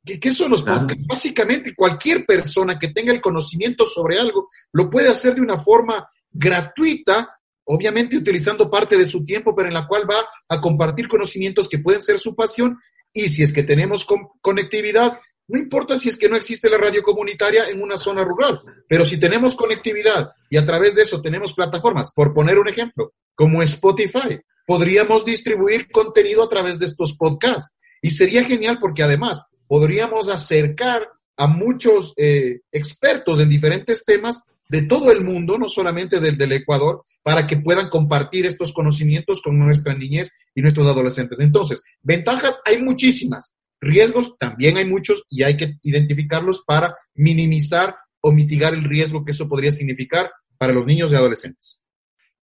¿Qué, 0.04 0.18
¿Qué, 0.20 0.30
son 0.30 0.50
los 0.52 0.62
podcasts? 0.62 1.06
Básicamente, 1.06 1.74
cualquier 1.74 2.24
persona 2.24 2.78
que 2.78 2.88
tenga 2.88 3.12
el 3.12 3.20
conocimiento 3.20 3.84
sobre 3.84 4.18
algo 4.18 4.48
lo 4.72 4.88
puede 4.88 5.08
hacer 5.08 5.34
de 5.34 5.40
una 5.40 5.58
forma 5.58 6.06
gratuita, 6.30 7.36
obviamente 7.64 8.16
utilizando 8.16 8.70
parte 8.70 8.96
de 8.96 9.04
su 9.04 9.24
tiempo, 9.24 9.54
pero 9.54 9.68
en 9.68 9.74
la 9.74 9.86
cual 9.86 10.08
va 10.08 10.26
a 10.48 10.60
compartir 10.60 11.08
conocimientos 11.08 11.68
que 11.68 11.78
pueden 11.78 12.00
ser 12.00 12.18
su 12.18 12.34
pasión. 12.34 12.78
Y 13.12 13.28
si 13.28 13.42
es 13.42 13.52
que 13.52 13.64
tenemos 13.64 14.06
conectividad, 14.40 15.18
no 15.48 15.58
importa 15.58 15.96
si 15.96 16.10
es 16.10 16.16
que 16.16 16.28
no 16.28 16.36
existe 16.36 16.68
la 16.68 16.78
radio 16.78 17.02
comunitaria 17.02 17.68
en 17.68 17.82
una 17.82 17.96
zona 17.96 18.22
rural, 18.22 18.60
pero 18.86 19.04
si 19.04 19.18
tenemos 19.18 19.54
conectividad 19.54 20.30
y 20.50 20.58
a 20.58 20.66
través 20.66 20.94
de 20.94 21.02
eso 21.02 21.22
tenemos 21.22 21.54
plataformas, 21.54 22.12
por 22.12 22.34
poner 22.34 22.58
un 22.58 22.68
ejemplo, 22.68 23.14
como 23.34 23.62
Spotify, 23.62 24.38
podríamos 24.66 25.24
distribuir 25.24 25.90
contenido 25.90 26.42
a 26.42 26.48
través 26.48 26.78
de 26.78 26.86
estos 26.86 27.16
podcasts. 27.16 27.74
Y 28.02 28.10
sería 28.10 28.44
genial 28.44 28.78
porque 28.78 29.02
además 29.02 29.42
podríamos 29.66 30.28
acercar 30.28 31.08
a 31.36 31.46
muchos 31.46 32.12
eh, 32.16 32.60
expertos 32.70 33.40
en 33.40 33.48
diferentes 33.48 34.04
temas 34.04 34.42
de 34.68 34.82
todo 34.82 35.10
el 35.10 35.24
mundo, 35.24 35.56
no 35.56 35.68
solamente 35.68 36.20
del, 36.20 36.36
del 36.36 36.52
Ecuador, 36.52 37.02
para 37.22 37.46
que 37.46 37.56
puedan 37.56 37.88
compartir 37.88 38.44
estos 38.44 38.72
conocimientos 38.72 39.40
con 39.40 39.58
nuestra 39.58 39.94
niñez 39.94 40.30
y 40.54 40.60
nuestros 40.60 40.86
adolescentes. 40.86 41.40
Entonces, 41.40 41.82
ventajas 42.02 42.60
hay 42.66 42.82
muchísimas, 42.82 43.54
Riesgos 43.80 44.36
también 44.38 44.76
hay 44.76 44.84
muchos 44.84 45.24
y 45.28 45.42
hay 45.42 45.56
que 45.56 45.78
identificarlos 45.82 46.62
para 46.66 46.94
minimizar 47.14 47.96
o 48.20 48.32
mitigar 48.32 48.74
el 48.74 48.84
riesgo 48.84 49.24
que 49.24 49.32
eso 49.32 49.48
podría 49.48 49.72
significar 49.72 50.30
para 50.56 50.72
los 50.72 50.86
niños 50.86 51.12
y 51.12 51.16
adolescentes. 51.16 51.80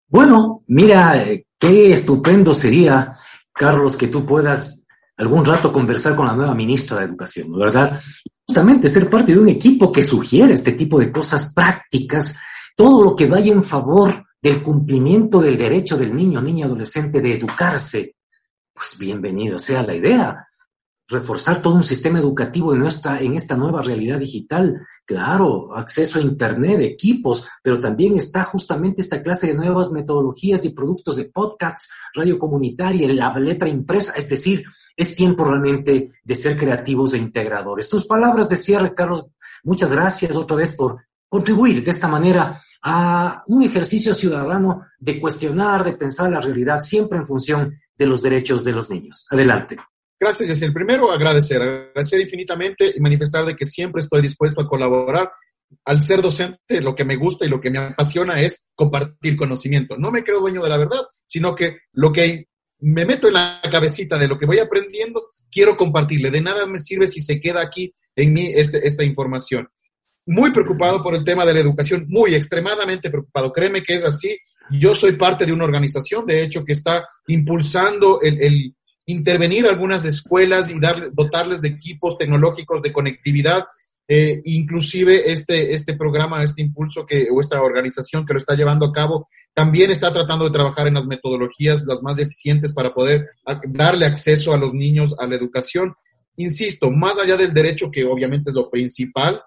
Bueno, 0.07 0.59
mira, 0.67 1.25
qué 1.59 1.91
estupendo 1.91 2.53
sería, 2.53 3.17
Carlos, 3.51 3.97
que 3.97 4.07
tú 4.07 4.25
puedas 4.25 4.85
algún 5.17 5.45
rato 5.45 5.71
conversar 5.71 6.15
con 6.15 6.27
la 6.27 6.35
nueva 6.35 6.53
ministra 6.53 6.99
de 6.99 7.05
Educación, 7.05 7.57
¿verdad? 7.57 8.01
Justamente 8.47 8.89
ser 8.89 9.09
parte 9.09 9.33
de 9.33 9.39
un 9.39 9.49
equipo 9.49 9.91
que 9.91 10.01
sugiere 10.01 10.53
este 10.53 10.73
tipo 10.73 10.99
de 10.99 11.11
cosas 11.11 11.53
prácticas, 11.53 12.37
todo 12.75 13.03
lo 13.03 13.15
que 13.15 13.27
vaya 13.27 13.51
en 13.51 13.63
favor 13.63 14.25
del 14.41 14.61
cumplimiento 14.61 15.41
del 15.41 15.57
derecho 15.57 15.97
del 15.97 16.15
niño, 16.15 16.41
niña, 16.41 16.65
adolescente 16.65 17.21
de 17.21 17.33
educarse. 17.33 18.15
Pues 18.73 18.97
bienvenido 18.97 19.57
sea 19.57 19.81
la 19.81 19.95
idea. 19.95 20.47
Reforzar 21.07 21.61
todo 21.61 21.75
un 21.75 21.83
sistema 21.83 22.19
educativo 22.19 22.73
en, 22.73 22.79
nuestra, 22.79 23.19
en 23.19 23.35
esta 23.35 23.55
nueva 23.55 23.81
realidad 23.81 24.19
digital. 24.19 24.81
Claro, 25.05 25.75
acceso 25.75 26.17
a 26.17 26.21
Internet, 26.21 26.81
equipos, 26.81 27.47
pero 27.61 27.79
también 27.79 28.17
está 28.17 28.43
justamente 28.43 29.01
esta 29.01 29.21
clase 29.21 29.47
de 29.47 29.53
nuevas 29.53 29.91
metodologías 29.91 30.63
y 30.65 30.69
productos 30.69 31.15
de 31.15 31.25
podcasts, 31.25 31.91
radio 32.13 32.39
comunitaria, 32.39 33.13
la 33.13 33.37
letra 33.37 33.69
impresa. 33.69 34.13
Es 34.15 34.27
decir, 34.29 34.63
es 34.95 35.15
tiempo 35.15 35.43
realmente 35.43 36.11
de 36.23 36.35
ser 36.35 36.57
creativos 36.57 37.13
e 37.13 37.17
integradores. 37.19 37.89
Tus 37.89 38.07
palabras 38.07 38.49
de 38.49 38.57
cierre, 38.57 38.95
Carlos, 38.95 39.27
muchas 39.63 39.91
gracias 39.91 40.35
otra 40.35 40.57
vez 40.57 40.73
por 40.75 41.05
contribuir 41.29 41.83
de 41.83 41.91
esta 41.91 42.07
manera 42.07 42.61
a 42.81 43.43
un 43.47 43.61
ejercicio 43.63 44.15
ciudadano 44.15 44.85
de 44.97 45.19
cuestionar, 45.19 45.83
de 45.83 45.93
pensar 45.93 46.31
la 46.31 46.39
realidad 46.39 46.79
siempre 46.81 47.17
en 47.17 47.27
función 47.27 47.79
de 47.97 48.05
los 48.07 48.21
derechos 48.21 48.63
de 48.63 48.71
los 48.71 48.89
niños. 48.89 49.27
Adelante. 49.31 49.77
Gracias, 50.19 50.61
el 50.61 50.71
primero, 50.71 51.11
agradecer, 51.11 51.61
agradecer 51.61 52.21
infinitamente 52.21 52.93
y 52.95 53.01
manifestar 53.01 53.45
de 53.45 53.55
que 53.55 53.65
siempre 53.65 53.99
estoy 53.99 54.21
dispuesto 54.21 54.61
a 54.61 54.67
colaborar. 54.67 55.29
Al 55.83 55.99
ser 55.99 56.21
docente, 56.21 56.79
lo 56.79 56.95
que 56.95 57.03
me 57.03 57.17
gusta 57.17 57.45
y 57.45 57.49
lo 57.49 57.59
que 57.59 57.69
me 57.69 57.79
apasiona 57.79 58.39
es 58.39 58.67
compartir 58.75 59.35
conocimiento. 59.35 59.97
No 59.97 60.11
me 60.11 60.23
creo 60.23 60.39
dueño 60.39 60.63
de 60.63 60.69
la 60.69 60.77
verdad, 60.77 61.01
sino 61.27 61.53
que 61.53 61.79
lo 61.91 62.13
que 62.13 62.47
me 62.79 63.05
meto 63.05 63.27
en 63.27 63.33
la 63.33 63.59
cabecita 63.69 64.17
de 64.17 64.27
lo 64.27 64.37
que 64.37 64.45
voy 64.45 64.59
aprendiendo, 64.59 65.31
quiero 65.51 65.75
compartirle. 65.75 66.31
De 66.31 66.39
nada 66.39 66.65
me 66.65 66.79
sirve 66.79 67.07
si 67.07 67.19
se 67.19 67.41
queda 67.41 67.61
aquí 67.61 67.93
en 68.15 68.31
mí 68.31 68.51
este, 68.55 68.87
esta 68.87 69.03
información. 69.03 69.67
Muy 70.27 70.51
preocupado 70.51 71.03
por 71.03 71.13
el 71.15 71.25
tema 71.25 71.45
de 71.45 71.55
la 71.55 71.59
educación, 71.59 72.05
muy 72.07 72.35
extremadamente 72.35 73.09
preocupado. 73.09 73.51
Créeme 73.51 73.83
que 73.83 73.95
es 73.95 74.05
así. 74.05 74.37
Yo 74.71 74.93
soy 74.93 75.13
parte 75.13 75.45
de 75.45 75.51
una 75.51 75.65
organización, 75.65 76.25
de 76.25 76.41
hecho, 76.41 76.63
que 76.63 76.73
está 76.73 77.07
impulsando 77.27 78.21
el 78.21 78.73
intervenir 79.05 79.67
algunas 79.67 80.05
escuelas 80.05 80.69
y 80.69 80.79
dar, 80.79 81.13
dotarles 81.13 81.61
de 81.61 81.69
equipos 81.69 82.17
tecnológicos 82.17 82.81
de 82.81 82.93
conectividad. 82.93 83.65
Eh, 84.07 84.41
inclusive 84.43 85.31
este, 85.31 85.73
este 85.73 85.95
programa, 85.95 86.43
este 86.43 86.61
impulso 86.61 87.07
que, 87.07 87.27
o 87.31 87.41
esta 87.41 87.61
organización 87.61 88.23
que 88.23 88.33
lo 88.33 88.37
está 88.37 88.55
llevando 88.55 88.85
a 88.85 88.91
cabo, 88.91 89.25
también 89.53 89.89
está 89.89 90.13
tratando 90.13 90.45
de 90.45 90.51
trabajar 90.51 90.87
en 90.87 90.93
las 90.93 91.07
metodologías 91.07 91.83
las 91.85 92.03
más 92.03 92.19
eficientes 92.19 92.71
para 92.71 92.93
poder 92.93 93.29
darle 93.67 94.05
acceso 94.05 94.53
a 94.53 94.57
los 94.57 94.73
niños 94.73 95.15
a 95.19 95.25
la 95.25 95.35
educación. 95.35 95.95
Insisto, 96.37 96.91
más 96.91 97.17
allá 97.19 97.35
del 97.35 97.53
derecho, 97.53 97.89
que 97.89 98.03
obviamente 98.05 98.51
es 98.51 98.55
lo 98.55 98.69
principal, 98.69 99.41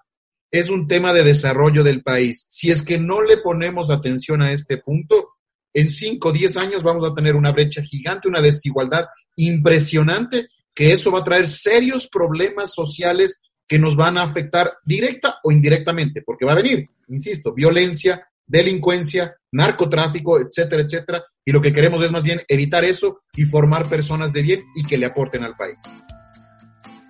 es 0.51 0.69
un 0.69 0.87
tema 0.87 1.13
de 1.13 1.23
desarrollo 1.23 1.83
del 1.83 2.01
país. 2.01 2.45
Si 2.49 2.71
es 2.71 2.81
que 2.81 2.97
no 2.97 3.21
le 3.21 3.37
ponemos 3.37 3.91
atención 3.91 4.41
a 4.41 4.51
este 4.51 4.77
punto, 4.77 5.35
en 5.73 5.89
5 5.89 6.29
o 6.29 6.31
10 6.31 6.57
años 6.57 6.83
vamos 6.83 7.03
a 7.03 7.13
tener 7.13 7.35
una 7.35 7.51
brecha 7.51 7.81
gigante, 7.81 8.27
una 8.27 8.41
desigualdad 8.41 9.05
impresionante, 9.35 10.47
que 10.73 10.93
eso 10.93 11.11
va 11.11 11.19
a 11.19 11.23
traer 11.23 11.47
serios 11.47 12.07
problemas 12.07 12.73
sociales 12.73 13.41
que 13.67 13.79
nos 13.79 13.95
van 13.95 14.17
a 14.17 14.23
afectar 14.23 14.73
directa 14.83 15.35
o 15.43 15.51
indirectamente, 15.51 16.23
porque 16.25 16.45
va 16.45 16.53
a 16.53 16.61
venir, 16.61 16.87
insisto, 17.07 17.53
violencia, 17.53 18.27
delincuencia, 18.47 19.35
narcotráfico, 19.51 20.39
etcétera, 20.39 20.81
etcétera, 20.81 21.23
y 21.45 21.51
lo 21.51 21.61
que 21.61 21.71
queremos 21.71 22.01
es 22.03 22.11
más 22.11 22.23
bien 22.23 22.41
evitar 22.47 22.83
eso 22.83 23.21
y 23.35 23.45
formar 23.45 23.87
personas 23.87 24.33
de 24.33 24.41
bien 24.41 24.61
y 24.75 24.83
que 24.83 24.97
le 24.97 25.05
aporten 25.05 25.43
al 25.43 25.55
país. 25.55 25.77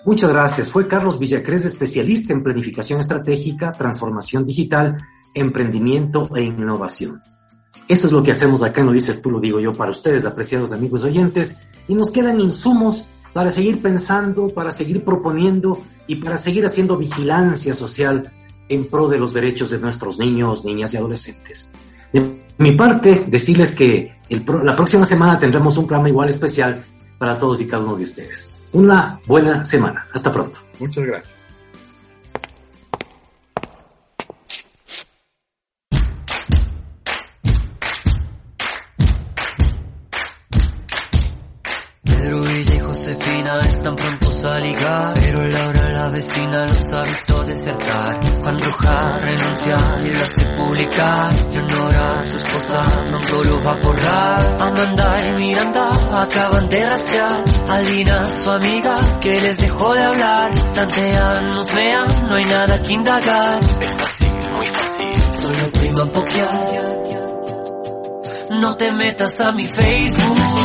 Muchas 0.06 0.30
gracias. 0.32 0.69
Fue 0.69 0.88
Carlos 0.88 1.19
Villacrés, 1.19 1.65
especialista 1.65 2.34
en 2.34 2.43
planificación 2.43 3.00
estratégica, 3.00 3.72
transformación 3.72 4.45
digital, 4.45 4.98
emprendimiento 5.34 6.30
e 6.36 6.43
innovación. 6.43 7.22
Eso 7.88 8.08
es 8.08 8.13
lo 8.13 8.21
que 8.21 8.32
hacemos 8.32 8.62
acá, 8.62 8.84
no 8.84 8.91
dices 8.91 9.21
tú, 9.21 9.32
lo 9.32 9.39
digo 9.39 9.60
yo 9.60 9.73
para 9.73 9.91
ustedes, 9.91 10.25
apreciados 10.25 10.71
amigos 10.71 11.03
oyentes, 11.03 11.62
y 11.88 11.95
nos 11.95 12.12
quedan 12.12 12.39
insumos 12.39 13.05
para 13.34 13.51
seguir 13.51 13.82
pensando, 13.82 14.47
para 14.49 14.71
seguir 14.71 15.03
proponiendo 15.03 15.82
y 16.08 16.15
para 16.15 16.38
seguir 16.38 16.65
haciendo 16.65 16.97
vigilancia 16.97 17.73
social 17.73 18.32
en 18.67 18.86
pro 18.86 19.08
de 19.08 19.19
los 19.19 19.34
derechos 19.34 19.71
de 19.71 19.79
nuestros 19.79 20.19
niños, 20.19 20.63
niñas 20.65 20.93
y 20.93 20.97
adolescentes. 20.97 21.71
De 22.13 22.43
mi 22.60 22.75
parte, 22.75 23.25
decirles 23.27 23.73
que 23.73 24.19
la 24.29 24.75
próxima 24.75 25.05
semana 25.05 25.39
tendremos 25.39 25.77
un 25.77 25.88
programa 25.88 26.10
igual 26.10 26.29
especial 26.29 26.84
para 27.17 27.36
todos 27.36 27.62
y 27.62 27.67
cada 27.67 27.84
uno 27.84 27.95
de 27.95 28.03
ustedes. 28.03 28.55
Una 28.73 29.19
buena 29.25 29.65
semana. 29.65 30.08
Hasta 30.13 30.32
pronto. 30.32 30.60
Muchas 30.79 31.05
gracias. 31.05 31.47
Pero 44.41 45.45
Laura 45.47 45.89
la 45.89 46.10
vecina 46.10 46.65
los 46.65 46.93
ha 46.93 47.02
visto 47.04 47.43
desertar. 47.43 48.19
Juan 48.41 48.60
Roja 48.60 49.17
renuncia 49.17 49.78
y 50.02 50.13
lo 50.13 50.23
hace 50.23 50.45
publicar. 50.56 51.34
Leonora, 51.54 52.23
su 52.23 52.38
esposa, 52.38 52.84
pronto 53.06 53.43
lo 53.43 53.62
va 53.63 53.71
a 53.71 53.75
borrar. 53.75 54.58
Amanda 54.62 55.28
y 55.28 55.32
Miranda 55.41 55.89
acaban 56.21 56.69
de 56.69 56.89
rastrear. 56.89 57.43
Alina, 57.69 58.25
su 58.28 58.49
amiga, 58.49 59.19
que 59.19 59.38
les 59.39 59.58
dejó 59.58 59.93
de 59.93 60.04
hablar. 60.04 60.73
Tantean, 60.73 61.49
nos 61.49 61.75
vean, 61.75 62.28
no 62.30 62.36
hay 62.36 62.45
nada 62.45 62.82
que 62.82 62.93
indagar. 62.93 63.60
Es 63.82 63.93
fácil, 63.93 64.32
muy 64.56 64.67
fácil, 64.67 65.34
solo 65.38 65.71
primo 65.73 66.02
a 66.02 66.12
pokear. 66.12 66.99
No 68.52 68.75
te 68.78 68.91
metas 68.93 69.39
a 69.41 69.52
mi 69.52 69.65
Facebook 69.65 70.59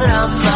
escribas 0.00 0.47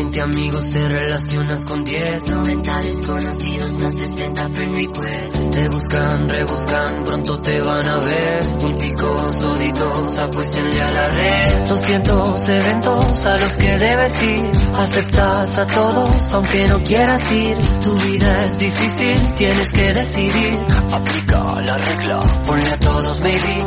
620 0.00 0.20
amigos 0.20 0.70
te 0.70 0.88
relacionas 0.88 1.64
con 1.66 1.84
10 1.84 2.28
90 2.30 2.80
desconocidos 2.80 3.78
más 3.78 3.94
60 3.98 4.48
friend 4.48 4.74
requests 4.76 5.50
Te 5.50 5.68
buscan, 5.68 6.28
rebuscan, 6.28 7.02
pronto 7.04 7.38
te 7.42 7.60
van 7.60 7.86
a 7.86 7.98
ver. 7.98 8.40
Punticos, 8.58 9.40
doditos, 9.40 10.18
apuéstenle 10.18 10.80
a 10.80 10.90
la 10.90 11.08
red. 11.10 11.68
200 11.68 12.48
eventos 12.48 13.24
a 13.26 13.38
los 13.38 13.56
que 13.56 13.78
debes 13.78 14.22
ir. 14.22 14.50
Aceptas 14.78 15.58
a 15.58 15.66
todos 15.66 16.32
aunque 16.34 16.68
no 16.68 16.82
quieras 16.82 17.32
ir. 17.32 17.56
Tu 17.82 17.98
vida 17.98 18.46
es 18.46 18.58
difícil, 18.58 19.34
tienes 19.34 19.72
que 19.72 19.92
decidir. 19.92 20.58
Aplica 20.92 21.60
la 21.60 21.78
regla, 21.78 22.20
ponle 22.46 22.70
a 22.70 22.78
todos 22.78 23.20
baby. 23.20 23.64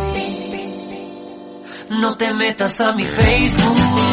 No 1.90 2.16
te 2.18 2.34
metas 2.34 2.80
a 2.82 2.94
mi 2.94 3.04
Facebook 3.04 4.13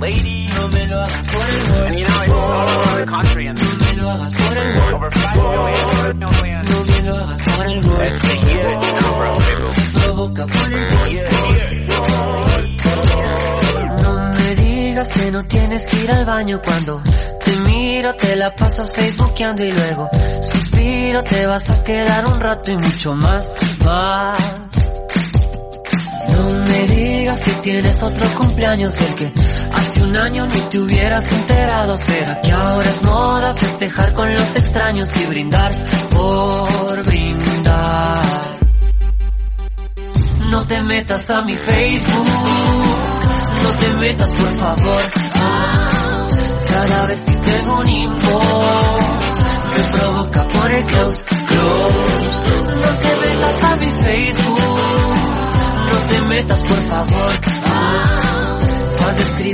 Lady, 0.00 0.46
no 0.46 0.68
me 0.68 0.86
lo 0.86 1.00
hagas 1.00 1.26
por 1.26 1.50
el 1.50 1.68
gol. 1.68 1.86
And 1.86 1.98
you 1.98 2.06
know, 2.06 2.22
it's 2.22 2.38
all 2.38 2.68
over 2.68 3.00
the 3.00 3.06
country. 3.10 3.46
And 3.48 3.58
no 3.58 3.64
me 3.76 3.92
lo 3.94 4.10
hagas 4.10 4.34
por 4.34 4.58
el 4.58 4.74
gol. 4.74 4.94
Over 4.94 5.10
5 5.12 5.42
million. 5.42 6.64
No 6.68 6.84
me 6.84 7.02
lo 7.02 7.16
hagas 7.16 7.42
por 7.42 7.66
el 7.66 7.82
gol. 7.82 7.98
That's 7.98 8.24
a 8.24 8.34
huge 8.38 8.92
number, 9.02 9.28
Provoca 9.94 10.46
por 10.46 10.72
el 10.72 10.84
gol. 10.94 11.10
No 14.02 14.32
me 14.32 14.54
digas 14.54 15.08
que 15.12 15.30
no 15.30 15.44
tienes 15.44 15.86
que 15.86 16.04
ir 16.04 16.10
al 16.10 16.24
baño 16.24 16.60
cuando 16.64 17.02
te 17.44 17.52
miro, 17.58 18.14
te 18.14 18.36
la 18.36 18.54
pasas 18.54 18.94
facebookeando 18.94 19.64
y 19.64 19.72
luego 19.72 20.08
suspiro, 20.42 21.22
te 21.24 21.46
vas 21.46 21.70
a 21.70 21.82
quedar 21.82 22.26
un 22.26 22.40
rato 22.40 22.72
y 22.72 22.76
mucho 22.76 23.14
más, 23.14 23.54
más 23.84 24.38
No 26.30 26.48
me 26.48 26.86
digas 26.86 27.42
que 27.42 27.52
tienes 27.52 28.02
otro 28.02 28.28
cumpleaños 28.36 29.00
el 29.00 29.14
que 29.14 29.32
hace 29.78 30.02
un 30.02 30.16
año 30.16 30.46
ni 30.46 30.60
te 30.60 30.80
hubieras 30.80 31.32
enterado. 31.32 31.96
¿Será 31.96 32.40
que 32.40 32.52
ahora 32.52 32.90
es 32.90 33.02
moda 33.02 33.54
festejar 33.54 34.12
con 34.14 34.32
los 34.34 34.56
extraños 34.56 35.10
y 35.20 35.26
brindar 35.26 35.72
por 36.10 37.04
brindar? 37.04 38.22
No 40.50 40.66
te 40.66 40.80
metas 40.82 41.30
a 41.30 41.42
mi 41.42 41.54
Facebook, 41.54 42.28
no 43.62 43.70
te 43.80 43.88
metas 43.94 44.34
por 44.34 44.56
favor. 44.56 45.02
Cada 46.68 47.06
vez 47.06 47.20
que 47.20 47.32
tengo 47.32 47.78
un 47.80 47.88
inbox 47.88 49.42
me 49.76 49.90
provoca 49.90 50.42
por 50.44 50.70
el 50.72 50.84
close, 50.84 51.24
close. 51.48 52.38
No 52.80 52.90
te 53.02 53.16
metas 53.26 53.62
a 53.62 53.76
mi 53.76 53.97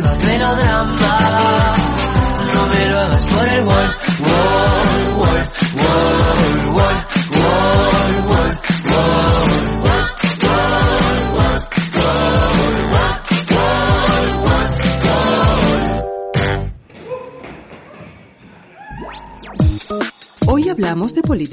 cuando 0.00 0.20
escribas 0.20 0.73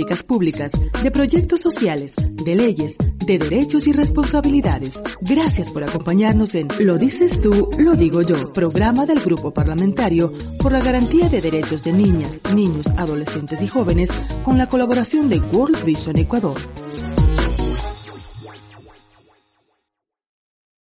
políticas 0.02 0.24
públicas, 0.24 0.72
de 1.04 1.12
proyectos 1.12 1.62
sociales, 1.62 2.14
de 2.18 2.56
leyes, 2.56 2.96
de 2.98 3.38
derechos 3.38 3.88
y 3.88 3.94
responsabilidades. 3.94 5.00
Gracias 5.22 5.70
por 5.70 5.84
acompañarnos 5.84 6.56
en 6.56 6.70
Lo 6.80 6.98
dices 6.98 7.40
tú, 7.40 7.70
lo 7.78 7.92
digo 7.92 8.24
yo, 8.24 8.52
programa 8.52 9.06
del 9.06 9.20
Grupo 9.20 9.52
Parlamentario 9.52 10.34
por 10.60 10.72
la 10.72 10.82
Garantía 10.82 11.30
de 11.30 11.42
Derechos 11.42 11.84
de 11.84 11.94
Niñas, 11.94 12.40
Niños, 12.56 12.88
Adolescentes 12.98 13.62
y 13.62 13.68
Jóvenes 13.68 14.10
con 14.44 14.58
la 14.58 14.68
colaboración 14.68 15.28
de 15.28 15.40
World 15.40 15.84
Vision 15.84 16.18
Ecuador. 16.18 16.58